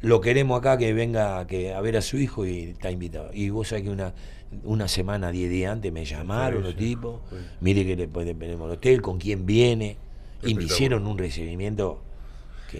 [0.00, 3.30] lo queremos acá que venga que a ver a su hijo y está invitado.
[3.32, 4.14] Y vos sabés que una,
[4.62, 7.36] una semana, diez días antes me llamaron Sí, los sí, tipos, sí.
[7.60, 9.96] mire que le tenemos el hotel, con quién viene,
[10.42, 12.02] y me hicieron un recibimiento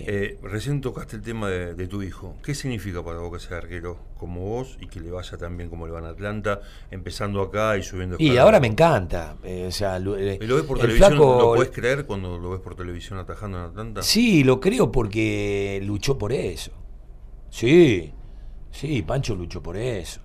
[0.06, 2.36] Eh, recién tocaste el tema de, de tu hijo.
[2.42, 5.68] ¿Qué significa para vos que sea arquero como vos y que le vaya tan bien
[5.70, 9.36] como le van a Atlanta, empezando acá y subiendo y ahora me encanta.
[9.44, 11.12] eh, o sea, lo- eh, ¿Y lo ves por el televisión?
[11.12, 14.02] flaco- ¿Lo podés creer cuando lo ves por televisión atajando en Atlanta?
[14.02, 16.72] Sí, lo creo porque luchó por eso.
[17.50, 18.12] Sí,
[18.70, 20.20] sí, Pancho luchó por eso.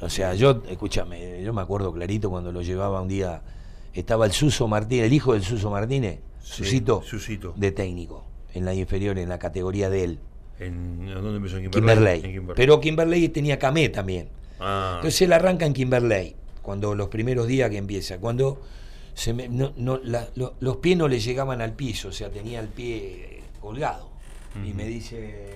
[0.00, 3.42] O sea, yo, escúchame, yo me acuerdo clarito cuando lo llevaba un día,
[3.92, 7.54] estaba el Suso Martínez, el hijo del Suso Martínez, Sí, Susito, Susito.
[7.56, 10.18] de técnico, en la inferior, en la categoría de él,
[10.58, 11.56] ¿En, ¿en ¿Dónde empezó?
[11.58, 11.94] ¿En Kimberley?
[11.94, 12.16] Kimberley.
[12.24, 12.54] En Kimberley.
[12.56, 14.28] Pero Kimberley tenía Camé también.
[14.60, 16.36] Ah, Entonces él arranca en Kimberley.
[16.62, 18.62] cuando los primeros días que empieza, cuando
[19.14, 22.30] se me- no- no, la- lo- los pies no le llegaban al piso, o sea,
[22.30, 24.10] tenía el pie colgado.
[24.64, 25.50] Y me dice,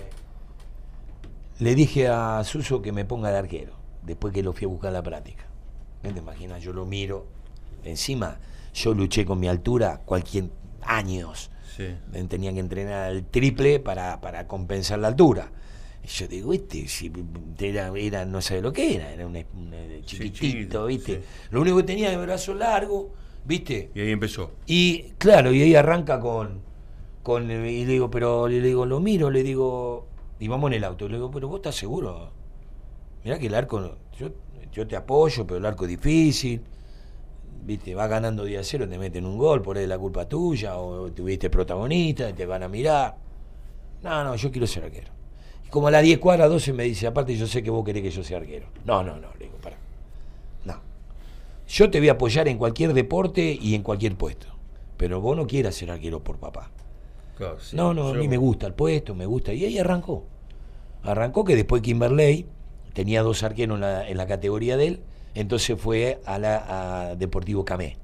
[1.60, 3.72] le dije a Suso que me ponga de arquero,
[4.02, 5.44] después que lo fui a buscar a la práctica.
[6.02, 6.62] ¿No te imaginas?
[6.62, 7.26] Yo lo miro,
[7.84, 8.38] encima
[8.74, 10.50] yo luché con mi altura cualquier
[10.82, 11.50] años.
[11.76, 11.84] Sí.
[12.28, 15.50] Tenía que entrenar el triple para, para compensar la altura.
[16.02, 17.12] Y yo digo, este, si
[17.60, 21.16] era, era- no sabe lo que era, era un, un chiquitito, chiquito, ¿viste?
[21.16, 21.24] sí.
[21.50, 23.12] Lo único que tenía de brazo largo,
[23.44, 23.90] ¿viste?
[23.94, 24.52] Y ahí empezó.
[24.66, 26.60] Y claro, y ahí arranca con,
[27.22, 30.06] con y le digo, pero le digo, lo miro, le digo,
[30.40, 32.30] y vamos en el auto, le digo, pero vos estás seguro.
[33.24, 34.30] Mirá que el arco, yo,
[34.72, 36.62] yo te apoyo, pero el arco es difícil.
[37.64, 40.78] Viste, va ganando día cero, te meten un gol, por ahí es la culpa tuya,
[40.78, 43.16] o tuviste protagonista, te van a mirar.
[44.02, 45.08] No, no, yo quiero ser arquero.
[45.66, 48.02] Y como a las 10 cuadras, 12 me dice, aparte yo sé que vos querés
[48.02, 48.68] que yo sea arquero.
[48.84, 49.76] No, no, no, le digo, para.
[50.64, 50.80] No.
[51.68, 54.46] Yo te voy a apoyar en cualquier deporte y en cualquier puesto.
[54.96, 56.70] Pero vos no quieras ser arquero por papá.
[57.36, 57.76] Claro, sí.
[57.76, 59.52] no, no, a mí me gusta el puesto, me gusta.
[59.52, 60.24] Y ahí arrancó.
[61.02, 62.46] Arrancó que después Kimberley
[62.92, 65.00] tenía dos arqueros en la, en la categoría de él,
[65.34, 67.96] entonces fue a la a Deportivo Camé.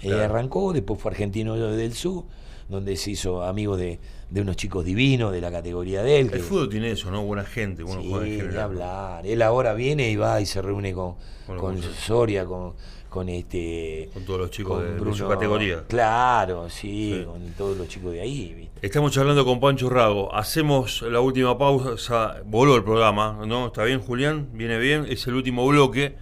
[0.00, 0.22] Claro.
[0.24, 2.24] arrancó, después fue Argentino del Sur,
[2.70, 3.98] donde se hizo amigo de,
[4.30, 6.26] de unos chicos divinos de la categoría de él.
[6.26, 7.22] El que- fútbol tiene eso, ¿no?
[7.22, 8.60] Buena gente, buenos Sí, general.
[8.60, 9.26] hablar.
[9.26, 11.16] Él ahora viene y va y se reúne con,
[11.58, 11.82] Con.
[11.82, 12.72] Soria, con,
[13.10, 14.08] con este.
[14.14, 15.84] Con todos los chicos de- de su categoría.
[15.86, 17.24] Claro, sí, Sí.
[17.26, 18.54] con todos los chicos de ahí.
[18.54, 18.86] ¿viste?
[18.86, 20.34] Estamos charlando con Pancho Rago.
[20.34, 22.36] Hacemos la última pausa.
[22.46, 23.66] Voló el programa, ¿no?
[23.66, 24.48] ¿Está bien, Julián?
[24.54, 25.04] ¿Viene bien?
[25.10, 26.14] Es el último bloque,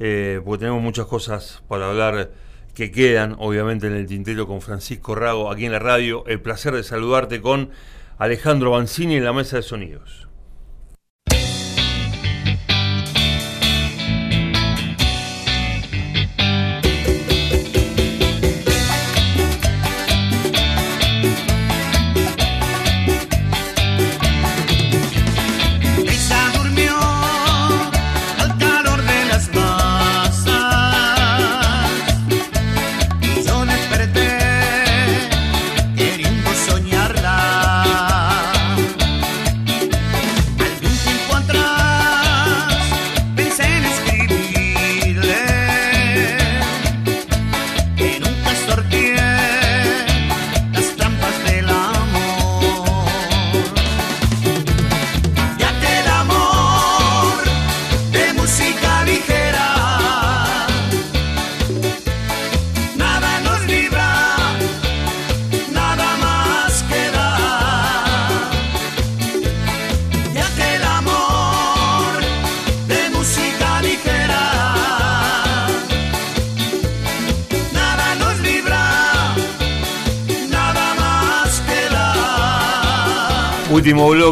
[0.00, 2.30] eh, porque tenemos muchas cosas para hablar
[2.74, 6.24] que quedan, obviamente, en el tintero con Francisco Rago, aquí en la radio.
[6.26, 7.70] El placer de saludarte con
[8.16, 10.29] Alejandro Banzini en la mesa de sonidos.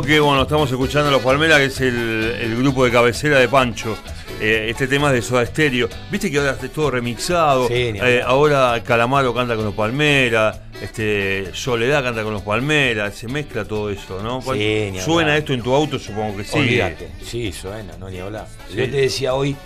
[0.01, 3.49] Bloque, bueno, estamos escuchando a Los Palmeras, que es el, el grupo de cabecera de
[3.49, 3.96] Pancho.
[4.40, 5.88] Eh, este tema es de Soda Stereo.
[6.11, 7.66] Viste que ahora está todo remixado.
[7.66, 10.61] Sí, Eh, ahora Calamaro canta con los Palmeras.
[10.80, 13.16] Este, Soledad canta con los Palmeras.
[13.16, 14.40] Se mezcla todo eso, ¿no?
[14.40, 15.99] Sí, ¿Suena esto en tu auto?
[15.99, 16.59] Supongo que sí.
[16.59, 17.09] Olvídate.
[17.24, 18.46] Sí, suena, no ni hablar.
[18.70, 18.76] Sí.
[18.76, 19.57] Yo te decía hoy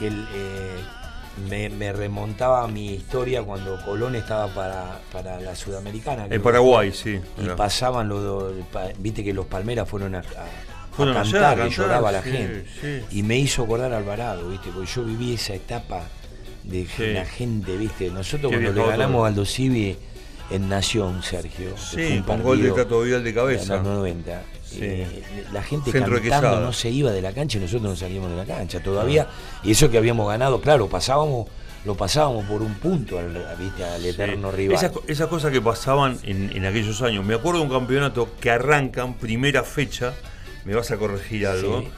[0.00, 0.80] que el, eh,
[1.48, 6.26] me, me remontaba a mi historia cuando Colón estaba para, para la Sudamericana.
[6.30, 6.42] En.
[6.42, 7.20] Paraguay, sí.
[7.42, 8.52] Y pasaban los dos,
[8.98, 12.22] viste que los Palmeras fueron a, a- a Fueron allá cantar, a cantar, lloraba la
[12.22, 12.64] gente.
[12.80, 13.18] sí.
[13.18, 16.02] Y me hizo acordar a Alvarado, viste, porque yo viví esa etapa
[16.64, 17.12] de Sí.
[17.12, 18.10] la gente, viste.
[18.10, 19.96] Nosotros Qué cuando le ganamos a Aldo Civi
[20.50, 21.76] en Nación, Sergio.
[21.76, 23.76] Sí, un con gol de Tato Vidal de en cabeza.
[23.76, 24.42] los 90.
[24.66, 24.78] Sí.
[24.82, 28.30] eh, la gente Centro cantando no se iba de la cancha y nosotros no salíamos
[28.30, 29.28] de la cancha todavía.
[29.62, 31.48] Y eso que habíamos ganado, claro, pasábamos
[31.84, 33.84] lo pasábamos por un punto al, ¿viste?
[33.84, 34.56] al eterno Sí.
[34.56, 34.76] rival.
[34.76, 37.24] Esas, co- esas cosas que pasaban en, en aquellos años.
[37.24, 40.12] Me acuerdo de un campeonato que arrancan, primera fecha,
[40.64, 41.82] me vas a corregir algo.
[41.82, 41.88] Sí.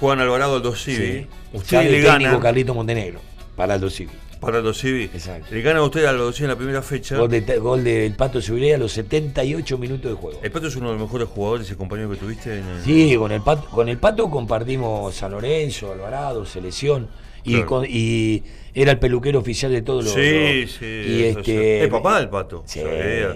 [0.00, 1.26] Juan Alvarado Aldo Civi.
[1.64, 1.76] Sí.
[1.76, 3.20] De le técnico ganan Carlito Montenegro
[3.56, 4.10] para Aldo Civi.
[4.40, 5.04] Para Aldo Civi.
[5.04, 5.54] Exacto.
[5.54, 7.16] Le ganan a usted a Aldo Civi en la primera fecha.
[7.16, 10.40] Gol, de, gol del Pato Seguridad a los 78 minutos de juego.
[10.42, 12.82] El Pato es uno de los mejores jugadores y compañeros que tuviste en el...
[12.84, 17.08] Sí, con el Pato, con el Pato compartimos San Lorenzo, Alvarado, Selección.
[17.44, 17.66] Y, Claro.
[17.66, 18.42] con- y
[18.80, 20.14] era el peluquero oficial de todos los.
[20.14, 20.84] Sí, sí.
[20.86, 21.84] Y este, es.
[21.84, 22.62] El papá del Pato.
[22.66, 22.80] Sí,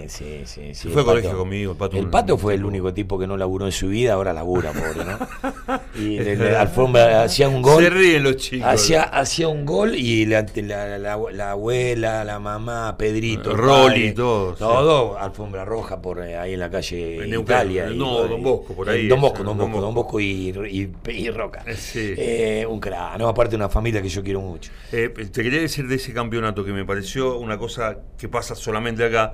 [0.07, 0.73] sí, sí.
[0.73, 3.37] sí, Fue colegio conmigo, el Pato El un- Pato fue el único tipo que no
[3.37, 5.79] laburó en su vida, ahora labura, pobre, ¿no?
[5.99, 7.83] Y la alfombra hacía un gol.
[7.83, 8.67] Se ríen los chicos.
[8.67, 14.53] Hacía, hacía un gol y la, la- la- la abuela, la mamá, Pedrito, Rolly, todo,
[14.53, 14.59] sí.
[14.59, 17.89] todo, alfombra roja por eh, ahí en la calle En Italia.
[17.91, 20.19] y- no, Don Bosco, por eh, ahí Don Bosco, eh, Don Don Bosco, Don Bosco.
[20.19, 21.63] Y, y, y Roca.
[21.75, 22.13] Sí.
[22.17, 24.71] Eh, un crack, no, aparte una familia familia que yo quiero mucho.
[24.93, 29.03] Eh, te quería decir de ese campeonato que me pareció una cosa que pasa solamente
[29.03, 29.33] acá.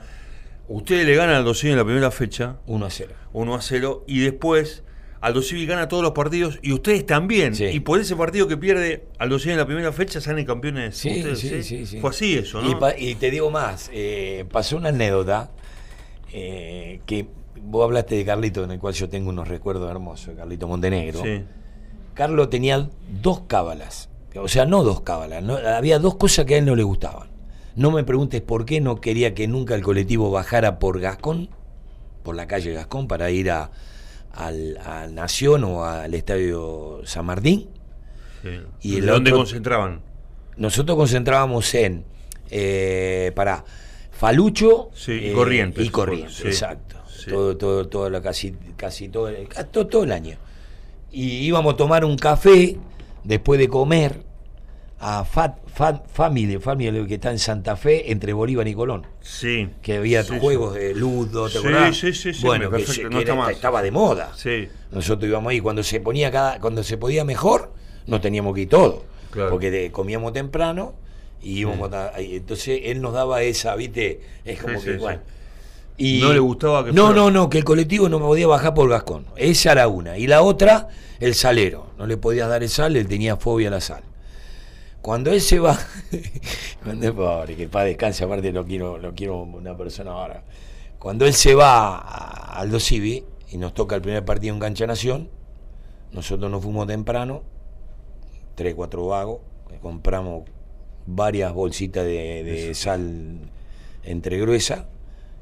[0.69, 2.57] Ustedes le ganan al Dosivi en la primera fecha.
[2.67, 3.13] 1 a 0.
[3.33, 4.03] 1 a 0.
[4.07, 4.83] Y después
[5.21, 7.53] Aldo Civi gana todos los partidos y ustedes también.
[7.59, 10.95] Y por ese partido que pierde Aldo Civi en la primera fecha salen campeones.
[10.95, 12.79] Sí, sí, sí, sí, Fue así eso, ¿no?
[12.97, 15.51] Y, te digo más, eh, pasó una anécdota
[16.31, 17.27] eh, que
[17.61, 21.21] vos hablaste de Carlito, en el cual yo tengo unos recuerdos hermosos, Carlito Montenegro.
[21.21, 21.43] Sí.
[22.13, 22.89] Carlos tenía
[23.21, 26.83] dos cábalas, o sea, no dos cábalas, había dos cosas que a él no le
[26.83, 27.29] gustaban.
[27.75, 31.49] No me preguntes por qué no quería que nunca el colectivo bajara por Gascón,
[32.23, 33.71] por la calle Gascón, para ir a,
[34.33, 37.69] al, a Nación o al Estadio San Martín.
[38.81, 40.01] Y el ¿Dónde concentraban?
[40.57, 42.03] Nosotros concentrábamos en,
[42.49, 43.63] eh, para
[44.11, 45.85] Falucho y Corrientes.
[45.85, 46.97] Y Corrientes, exacto.
[47.29, 49.29] Todo, todo, todo, casi, casi todo,
[49.71, 50.37] todo, todo el año.
[51.11, 52.77] Y íbamos a tomar un café
[53.23, 54.23] después de comer
[54.99, 55.57] a Fat,
[56.11, 59.07] Family, Family que está en Santa Fe, entre Bolívar y Colón.
[59.21, 59.69] Sí.
[59.81, 61.59] Que había juegos de ludo, ¿te
[61.93, 62.83] sí, Sí, sí, Bueno, que,
[63.51, 64.33] estaba de moda.
[64.35, 64.67] Sí.
[64.91, 67.71] Nosotros íbamos ahí cuando se ponía cada, cuando se podía mejor,
[68.07, 69.05] no teníamos que ir todo.
[69.31, 70.95] Porque comíamos temprano
[71.41, 74.19] y íbamos entonces él nos daba esa, ¿viste?
[74.43, 75.21] Es como que bueno.
[75.99, 78.73] Y no le gustaba que No, no, no, que el colectivo no me podía bajar
[78.73, 79.25] por Gascón.
[79.35, 80.17] Esa era una.
[80.17, 80.87] Y la otra,
[81.19, 81.87] el salero.
[81.97, 84.01] No le podías dar el sal, él tenía fobia a la sal.
[85.01, 85.77] Cuando él se va,
[86.83, 90.43] cuando pobre, que para descanse, aparte lo quiero, lo quiero una persona ahora.
[90.99, 94.87] Cuando él se va a Aldo Civi y nos toca el primer partido en Cancha
[94.87, 95.29] Nación,
[96.13, 97.43] nosotros nos fuimos temprano,
[98.55, 99.39] tres, cuatro vagos,
[99.81, 100.43] compramos
[101.05, 103.51] varias bolsitas de, de sal
[104.03, 104.87] entre gruesa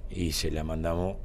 [0.10, 1.18] y se la mandamos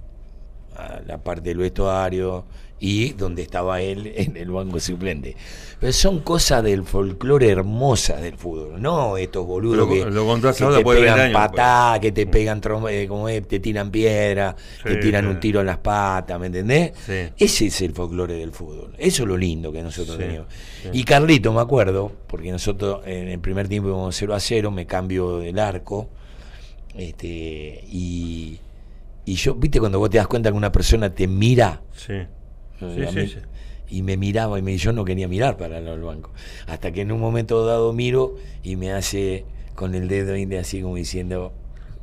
[0.76, 2.44] a la parte del vestuario
[2.82, 5.36] y donde estaba él en el banco suplente.
[5.78, 11.98] Pero son cosas del folclore hermosas del fútbol, no estos boludos que, te pegan patá,
[12.00, 12.60] que te pegan
[13.08, 16.92] como te tiran piedra, te tiran un tiro en las patas, ¿me entendés?
[17.36, 18.94] Ese es el folclore del fútbol.
[18.98, 20.48] Eso es lo lindo que nosotros teníamos.
[20.92, 24.86] Y Carlito, me acuerdo, porque nosotros en el primer tiempo íbamos 0 a 0, me
[24.86, 26.08] cambio del arco,
[26.94, 28.58] este, y
[29.24, 31.82] y yo, viste, cuando vos te das cuenta que una persona te mira.
[31.94, 32.14] Sí.
[32.80, 33.38] Sí, sí,
[33.88, 36.32] Y me miraba y me, yo no quería mirar para el banco.
[36.66, 39.44] Hasta que en un momento dado miro y me hace
[39.74, 41.52] con el dedo índice así como diciendo.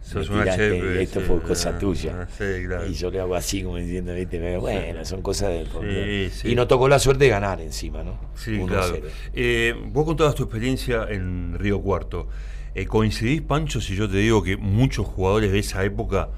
[0.02, 2.28] Sos una esto fue cosa ah, tuya.
[2.40, 6.68] Ah, y yo le hago así como diciendo, viste, bueno, son cosas del Y no
[6.68, 8.18] tocó la suerte de ganar encima, ¿no?
[8.34, 8.98] Sí, claro.
[9.34, 12.28] Eh, vos contabas tu experiencia en Río Cuarto.
[12.74, 16.30] Eh, ¿Coincidís, Pancho, si yo te digo que muchos jugadores de esa época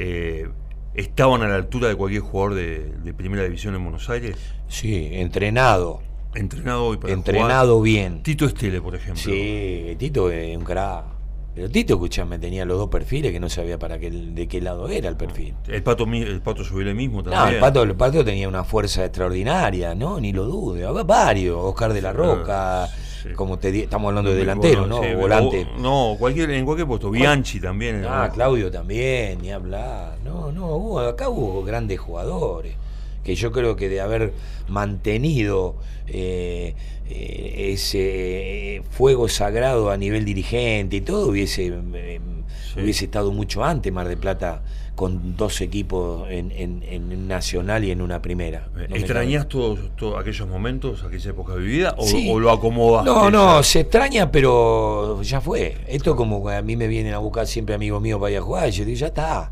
[0.00, 0.48] eh,
[0.94, 4.36] estaban a la altura de cualquier jugador de, primera división en Buenos Aires?
[4.68, 6.00] Sí, entrenado.
[6.34, 8.22] Entrenado hoy para Entrenado bien.
[8.22, 9.20] Tito Estele, por ejemplo.
[9.20, 11.04] Sí, Tito es un crack.
[11.52, 14.88] Pero Tito, escuchame, tenía los dos perfiles que no sabía para qué, de qué lado
[14.88, 15.56] era el perfil.
[15.66, 16.62] El Pato, el pato
[16.94, 17.42] mismo también.
[17.42, 20.20] No, el pato, el pato tenía una fuerza extraordinaria, ¿no?
[20.20, 20.86] Ni lo dude.
[21.02, 22.88] Varios, Oscar de la Roca,
[23.34, 25.00] como te estamos hablando de delantero, ¿no?
[25.16, 25.66] Volante.
[25.78, 27.10] no, cualquier, en cualquier puesto.
[27.10, 28.04] Bianchi también.
[28.06, 30.18] Ah, Claudio también, ni hablar.
[30.24, 32.74] No, no, acá hubo grandes jugadores
[33.28, 34.32] que yo creo que de haber
[34.68, 35.74] mantenido
[36.06, 36.74] eh,
[37.10, 41.70] eh, ese fuego sagrado a nivel dirigente y todo hubiese,
[42.82, 44.62] hubiese estado mucho antes Mar de Plata
[44.98, 48.68] con dos equipos en, en, nacional y en una primera.
[48.90, 49.78] ¿Extrañas todos,
[50.18, 53.04] aquellos momentos, aquella época vivida o, lo acomodas?
[53.04, 55.76] No, no, se extraña, pero ya fue.
[55.86, 58.68] Esto como a mí me vienen a buscar siempre amigos míos para ir a jugar,
[58.70, 59.48] y yo digo, ya está,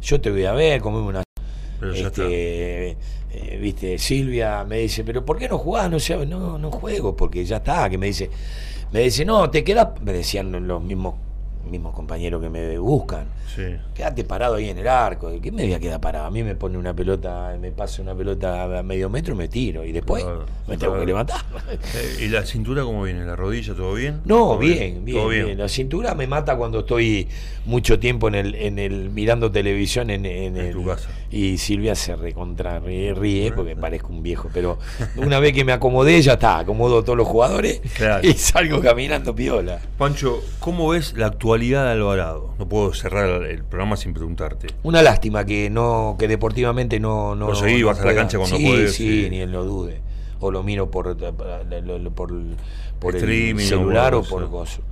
[0.00, 1.22] yo te voy a ver, comemos una...
[1.94, 2.96] Este,
[3.32, 5.90] eh, viste, Silvia me dice, pero ¿por qué no jugás?
[5.90, 8.30] No, no, no juego, porque ya está, que me dice,
[8.92, 11.16] me dice, no, te quedas, me decían los mismos
[11.66, 13.26] mismos compañeros que me buscan.
[13.54, 13.62] Sí.
[13.94, 15.30] Quédate parado ahí en el arco.
[15.40, 16.26] ¿Qué me voy a quedar parado?
[16.26, 19.84] A mí me pone una pelota, me pasa una pelota a medio metro, me tiro
[19.84, 20.24] y después
[20.66, 21.40] me tengo que levantar.
[21.94, 23.24] Eh, ¿Y la cintura cómo viene?
[23.24, 24.20] ¿La rodilla todo bien?
[24.24, 27.28] No, bien, bien, bien, La cintura me mata cuando estoy
[27.64, 31.08] mucho tiempo en el, en el mirando televisión en, en, tu casa.
[31.30, 34.78] Y Silvia se recontra ríe, porque parezco un viejo, pero
[35.16, 37.80] una vez que me acomodé ya está, acomodo todos los jugadores
[38.22, 39.80] y salgo caminando piola.
[39.98, 42.54] Pancho, ¿cómo ves la actual de Alvarado.
[42.58, 44.68] No puedo cerrar el programa sin preguntarte.
[44.82, 47.48] Una lástima que no que deportivamente no no.
[47.48, 50.00] no seguí, vas a la cancha cuando sí, Sí, ni él lo dude.
[50.40, 52.32] O lo miro por por,
[53.00, 54.82] por el celular o por gozo.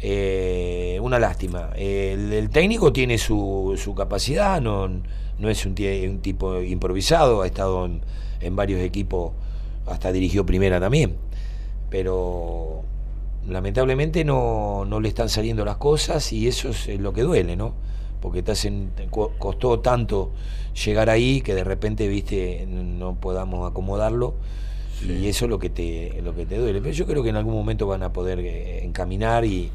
[0.00, 1.70] Eh, una lástima.
[1.76, 4.86] El, técnico tiene su, su capacidad, no,
[5.38, 8.02] no es un, un tipo improvisado, ha estado en,
[8.40, 9.32] en varios equipos,
[9.86, 11.16] hasta dirigió primera también.
[11.88, 12.82] Pero
[13.48, 17.74] lamentablemente no, no le están saliendo las cosas y eso es lo que duele, ¿no?
[18.20, 20.32] Porque te hacen, costó tanto
[20.84, 24.34] llegar ahí que de repente, viste, no podamos acomodarlo
[25.06, 26.80] y eso es lo que te lo que te duele.
[26.80, 29.70] Pero yo creo que en algún momento van a poder eh, encaminar y,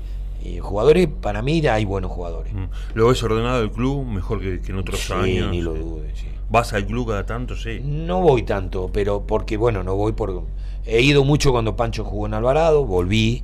[0.61, 2.53] jugadores, para mí hay buenos jugadores.
[2.53, 2.65] Mm.
[2.95, 5.51] ¿Lo ves ordenado el club mejor que, en otros sí, años?
[5.51, 6.27] ni lo dudes, sí.
[6.49, 7.55] ¿Vas al club cada tanto?
[7.55, 7.81] Sí.
[7.83, 10.43] No voy tanto, pero porque, bueno, no voy por...
[10.85, 13.43] He ido mucho cuando Pancho jugó en Alvarado, volví,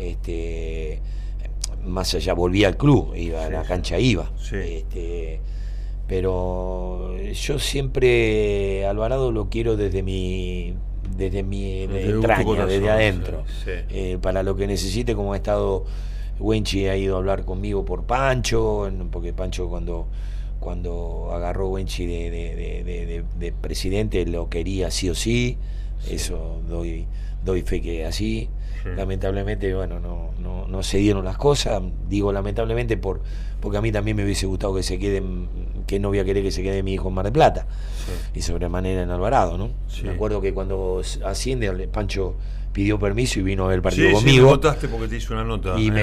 [0.00, 1.00] este,
[1.84, 4.30] más allá, volví al club, iba a la cancha, iba.
[4.52, 5.40] Este,
[6.06, 10.74] pero yo siempre Alvarado lo quiero desde mi
[11.16, 13.44] desde mi entraña, desde adentro.
[13.66, 15.84] Eh, para lo que necesite, como ha estado
[16.38, 20.06] Wenchi ha ido a hablar conmigo por Pancho, porque Pancho cuando
[20.60, 25.58] cuando agarró Wenchi de, de, presidente lo quería sí o sí,
[26.10, 27.06] eso doy,
[27.44, 28.48] doy fe que así.
[28.94, 31.82] Lamentablemente, bueno, no, no, no, se dieron las cosas.
[32.08, 33.20] Digo lamentablemente por,
[33.60, 35.22] porque a mí también me hubiese gustado que se quede,
[35.86, 37.66] que no voy a querer que se quede mi hijo en Mar del Plata.
[38.34, 39.70] Y sobremanera en Alvarado, ¿no?
[40.02, 42.36] Me acuerdo que cuando asciende, Pancho
[42.72, 44.60] pidió permiso y vino a ver el partido conmigo.
[44.78, 45.80] Sí, porque te hizo una nota.
[45.80, 46.02] Y me,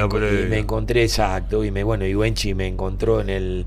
[0.58, 3.66] encontré exacto, y me bueno, y Wenchi me encontró en el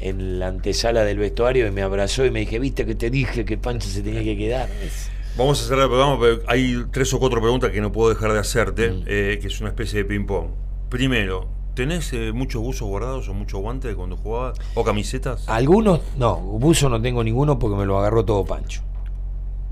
[0.00, 3.44] en la antesala del vestuario y me abrazó y me dije, viste que te dije
[3.44, 4.68] que Pancho se tenía que quedar.
[5.38, 8.32] Vamos a cerrar el programa, pero hay tres o cuatro preguntas que no puedo dejar
[8.32, 9.04] de hacerte, mm.
[9.06, 10.48] eh, que es una especie de ping-pong.
[10.88, 14.58] Primero, ¿tenés eh, muchos buzos guardados o muchos guantes cuando jugabas?
[14.74, 15.48] ¿O camisetas?
[15.48, 18.82] Algunos, no, buzo no tengo ninguno porque me lo agarró todo Pancho.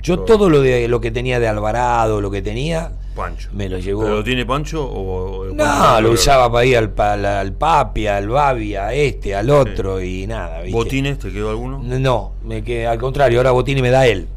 [0.01, 3.51] Yo todo, lo de lo que tenía de Alvarado, lo que tenía, Pancho.
[3.53, 4.03] me lo llevó.
[4.03, 5.47] ¿Pero lo tiene Pancho o.?
[5.53, 10.29] no, lo usaba para ir al, al, Papi, al Babi, a este, al otro y
[10.29, 10.61] nada.
[10.71, 11.83] ¿Botines te quedó alguno?
[11.83, 14.29] No, me quedé, al contrario, ahora Botines me da él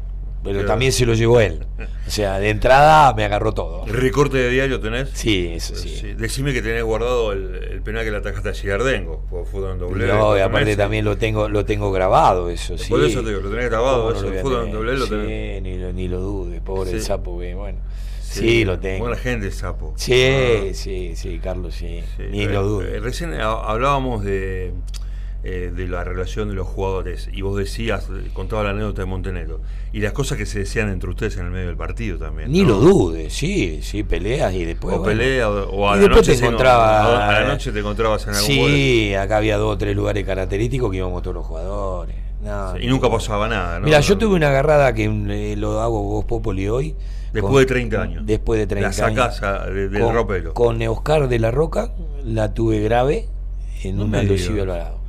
[0.42, 1.66] pero también se lo llevó él.
[2.06, 3.84] O sea, de entrada me agarró todo.
[3.86, 5.10] ¿El recorte de diario tenés?
[5.12, 6.14] Sí, eso sí.
[6.16, 10.06] Decime que tenés guardado el, penal que le atajaste a Gigardengo, por fútbol en doble.
[10.08, 12.88] No, y aparte también lo tengo, lo tengo grabado, eso sí.
[12.90, 15.58] Por eso te digo, lo tenés grabado, eso, el fútbol en doble lo tenés.
[15.58, 17.78] Sí, ni lo, ni lo dude, pobre el sapo, bueno.
[18.20, 19.04] Sí, lo tengo.
[19.04, 19.94] Buena gente, sapo.
[19.96, 20.74] Sí, ah.
[20.74, 22.02] sí, sí, Carlos, sí.
[22.30, 22.96] Ni lo dude.
[22.96, 24.72] Eh, recién hablábamos de
[25.42, 27.30] eh, de la relación de los jugadores.
[27.32, 29.62] Y vos decías, contaba la anécdota de Montenegro.
[29.90, 32.52] Y las cosas que se decían entre ustedes en el medio del partido también.
[32.52, 34.96] Ni lo dudes, sí, sí, peleas y después.
[34.96, 37.22] O peleas, o a la noche te encontrabas.
[37.22, 40.90] a la noche te encontrabas en algún Sí, acá había dos o tres lugares característicos
[40.90, 42.16] que íbamos todos los jugadores.
[42.78, 46.68] y nunca pasaba nada, Mira, yo tuve una agarrada que eh, lo hago vos, Popoli,
[46.68, 46.94] hoy.
[47.32, 48.26] Después de 30 años.
[48.26, 50.52] Después de 30 la casa del con, ropero.
[50.52, 51.92] Con Oscar de la Roca
[52.24, 53.26] la tuve grave
[53.84, 54.99] en un Aldosibio Alvarado.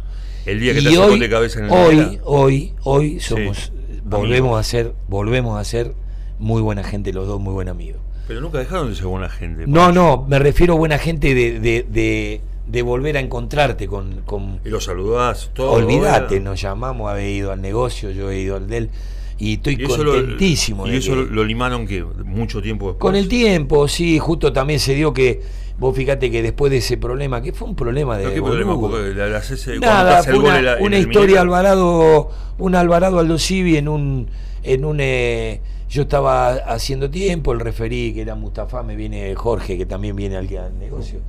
[0.46, 3.72] El día que te hoy, de cabeza en el Hoy, hoy, hoy somos,
[4.04, 5.94] volvemos a ser, volvemos a ser
[6.40, 8.02] muy buena gente los dos, muy buen amigos.
[8.28, 9.66] Pero nunca dejaron de ser buena gente.
[9.68, 14.60] No, no, me refiero a buena gente de, de, de, volver a encontrarte con, con...
[14.66, 15.72] Y lo saludás, todo.
[15.74, 18.90] Olvídate, nos llamamos, había ido al negocio, yo he ido al del
[19.42, 20.88] y estoy contentísimo.
[20.88, 23.02] ¿Y eso lo limaron que mucho tiempo después?
[23.02, 25.42] Con el tiempo, sí, justo también se dio que
[25.82, 28.32] Vos fíjate que después de ese problema, que fue un problema de.
[28.32, 28.80] ¿Qué problema?
[28.80, 29.16] Porque
[29.80, 32.30] Nada, fue una, una historia Alvarado,
[32.60, 34.30] un Alvarado Aldo Civi en un.
[34.62, 35.60] En un eh,
[35.90, 40.38] yo estaba haciendo tiempo, el referí que era Mustafa, me viene Jorge, que también viene
[40.38, 41.20] al, negocio,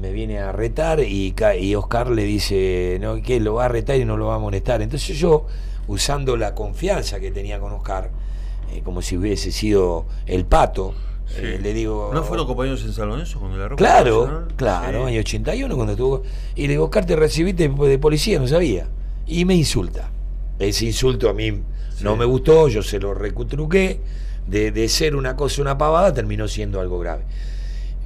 [0.00, 3.96] me viene a retar y, y Oscar le dice no, que lo va a retar
[3.96, 4.80] y no lo va a molestar.
[4.80, 5.44] Entonces yo,
[5.88, 8.10] usando la confianza que tenía con Oscar,
[8.72, 10.94] eh, como si hubiese sido el pato,
[11.36, 12.10] eh, le digo.
[12.12, 16.22] ¿No fueron compañeros en San Lorenzo cuando la ropa Claro, claro, año 81 cuando estuvo.
[16.54, 18.86] Y le digo, Oscar, te recibiste de policía, no sabía.
[19.26, 20.10] Y me insulta.
[20.58, 21.62] Ese insulto a mí
[22.00, 24.00] no me gustó, yo se lo recutruqué.
[24.46, 27.24] De, de ser una cosa, una pavada, terminó siendo algo grave.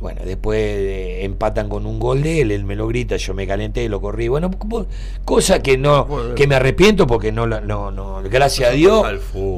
[0.01, 3.49] Bueno, después eh, empatan con un gol de él, él me lo grita, yo me
[3.49, 4.29] calenté, lo corrí.
[4.29, 4.51] Bueno,
[5.25, 6.07] cosa que no,
[6.37, 9.05] que me arrepiento porque no, no, no, gracias a Dios,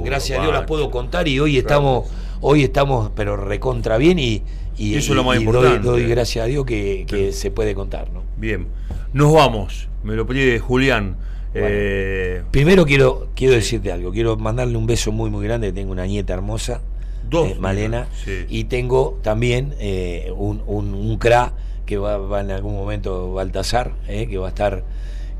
[0.03, 2.07] gracias a Dios las puedo contar y hoy estamos
[2.41, 4.43] hoy estamos pero recontra bien y,
[4.76, 5.86] y, eso es lo más importante.
[5.86, 8.11] Doy, gracias a Dios que, se puede contar.
[8.11, 8.22] ¿no?
[8.36, 8.66] Bien,
[9.12, 11.16] nos vamos, me lo pide Julián.
[11.53, 16.07] Eh, primero quiero, quiero decirte algo, quiero mandarle un beso muy muy grande, tengo una
[16.07, 16.80] nieta hermosa,
[17.28, 18.07] Dos, eh, Malena,
[18.49, 21.53] y tengo también eh, un, un, cra
[21.86, 24.84] que va, va, en algún momento Baltasar, que va a estar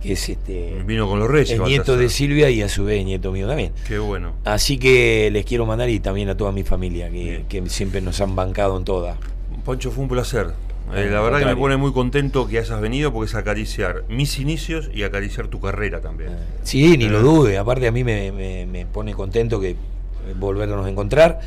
[0.03, 3.05] que es este vino con los reyes el nieto de Silvia y a su vez
[3.05, 6.63] nieto mío también qué bueno así que les quiero mandar y también a toda mi
[6.63, 9.17] familia que, siempre nos han bancado en todas
[9.65, 10.55] Poncho fue un placer
[10.95, 14.39] eh, la verdad que me pone muy contento que hayas venido porque es acariciar mis
[14.39, 16.31] inicios y acariciar tu carrera también.
[16.65, 17.23] Sí, ni lo eh.
[17.23, 17.59] dude.
[17.59, 19.77] Aparte a mí me, me, pone contento que
[20.37, 21.41] volvernos a encontrar.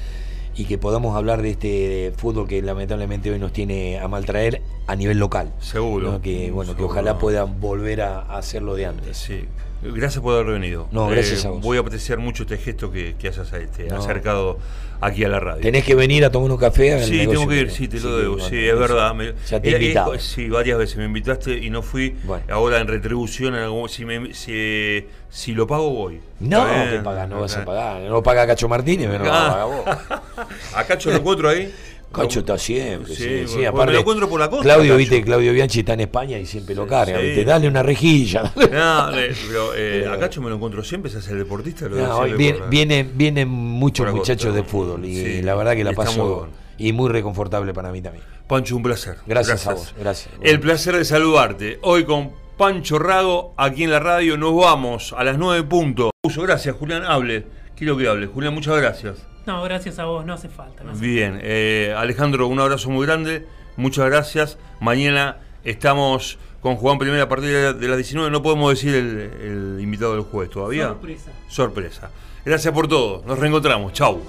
[0.56, 4.96] Y que podamos hablar de este fútbol que lamentablemente hoy nos tiene a maltraer a
[4.96, 5.52] nivel local.
[5.60, 6.22] Seguro.
[6.22, 9.18] Que bueno, que ojalá puedan volver a, hacerlo de antes.
[9.18, 9.46] Sí.
[9.92, 10.88] Gracias por haber venido.
[10.92, 11.62] No, gracias Eh, a vos.
[11.62, 14.58] Voy a apreciar mucho este gesto que, que hayas este, acercado
[15.02, 15.62] aquí a la radio.
[15.62, 16.94] Tenés que venir a tomar un café.
[16.94, 18.34] al Sí, tengo que ir, sí, te lo debo.
[18.34, 19.14] bueno, Sí, es verdad.
[19.14, 20.20] Me- Ya te he era- es- invitado.
[20.20, 22.16] sí, varias veces me invitaste y no fui.
[22.24, 22.44] Bueno.
[22.50, 26.20] Ahora en retribución, en algún- si, me- si, si lo pago, voy.
[26.40, 28.02] No, que bien, pagas, no vas a pagar.
[28.02, 29.48] No lo paga Cacho Martínez, pero no lo Ah.
[29.50, 30.48] paga vos.
[30.76, 31.74] Acá yo lo encuentro ahí.
[32.14, 33.94] Cacho está siempre, sí, Sí, sí, porque me aparte.
[33.94, 34.98] lo encuentro por la costa, Claudio, Cacho.
[34.98, 38.54] viste, Claudio Bianchi está en España y siempre lo carga, viste, dale una rejilla.
[38.56, 39.10] No,
[39.48, 41.88] pero eh, acá yo me lo encuentro siempre, se hace el deportista.
[41.90, 42.36] Lo No, la-
[42.68, 46.54] vienen, vienen muchos muchachos de fútbol y la verdad que la paso bueno.
[46.78, 48.24] y muy reconfortable para mí también.
[48.48, 49.18] Pancho, un placer.
[49.26, 50.34] Gracias, a vos, gracias.
[50.42, 51.80] El placer de saludarte.
[51.82, 56.12] Hoy con Pancho Rago, aquí en la radio, nos vamos a las 9 puntos.
[56.36, 57.04] Gracias, Julián.
[57.06, 57.46] Hable.
[57.76, 58.28] Quiero que hable.
[58.28, 59.18] Julián, muchas gracias.
[59.46, 60.84] No, gracias a vos, no hace falta.
[60.84, 63.46] no hace Bien, eh, Alejandro, un abrazo muy grande.
[63.76, 64.58] Muchas gracias.
[64.80, 68.32] Mañana estamos con Juan Primera a partir de las 19.
[68.32, 70.88] No podemos decir el, el invitado del jueves todavía.
[70.88, 71.32] Sorpresa.
[71.50, 72.10] Sorpresa.
[72.46, 73.24] Gracias por todo.
[73.26, 73.94] Nos reencontramos.
[73.94, 74.22] Chau.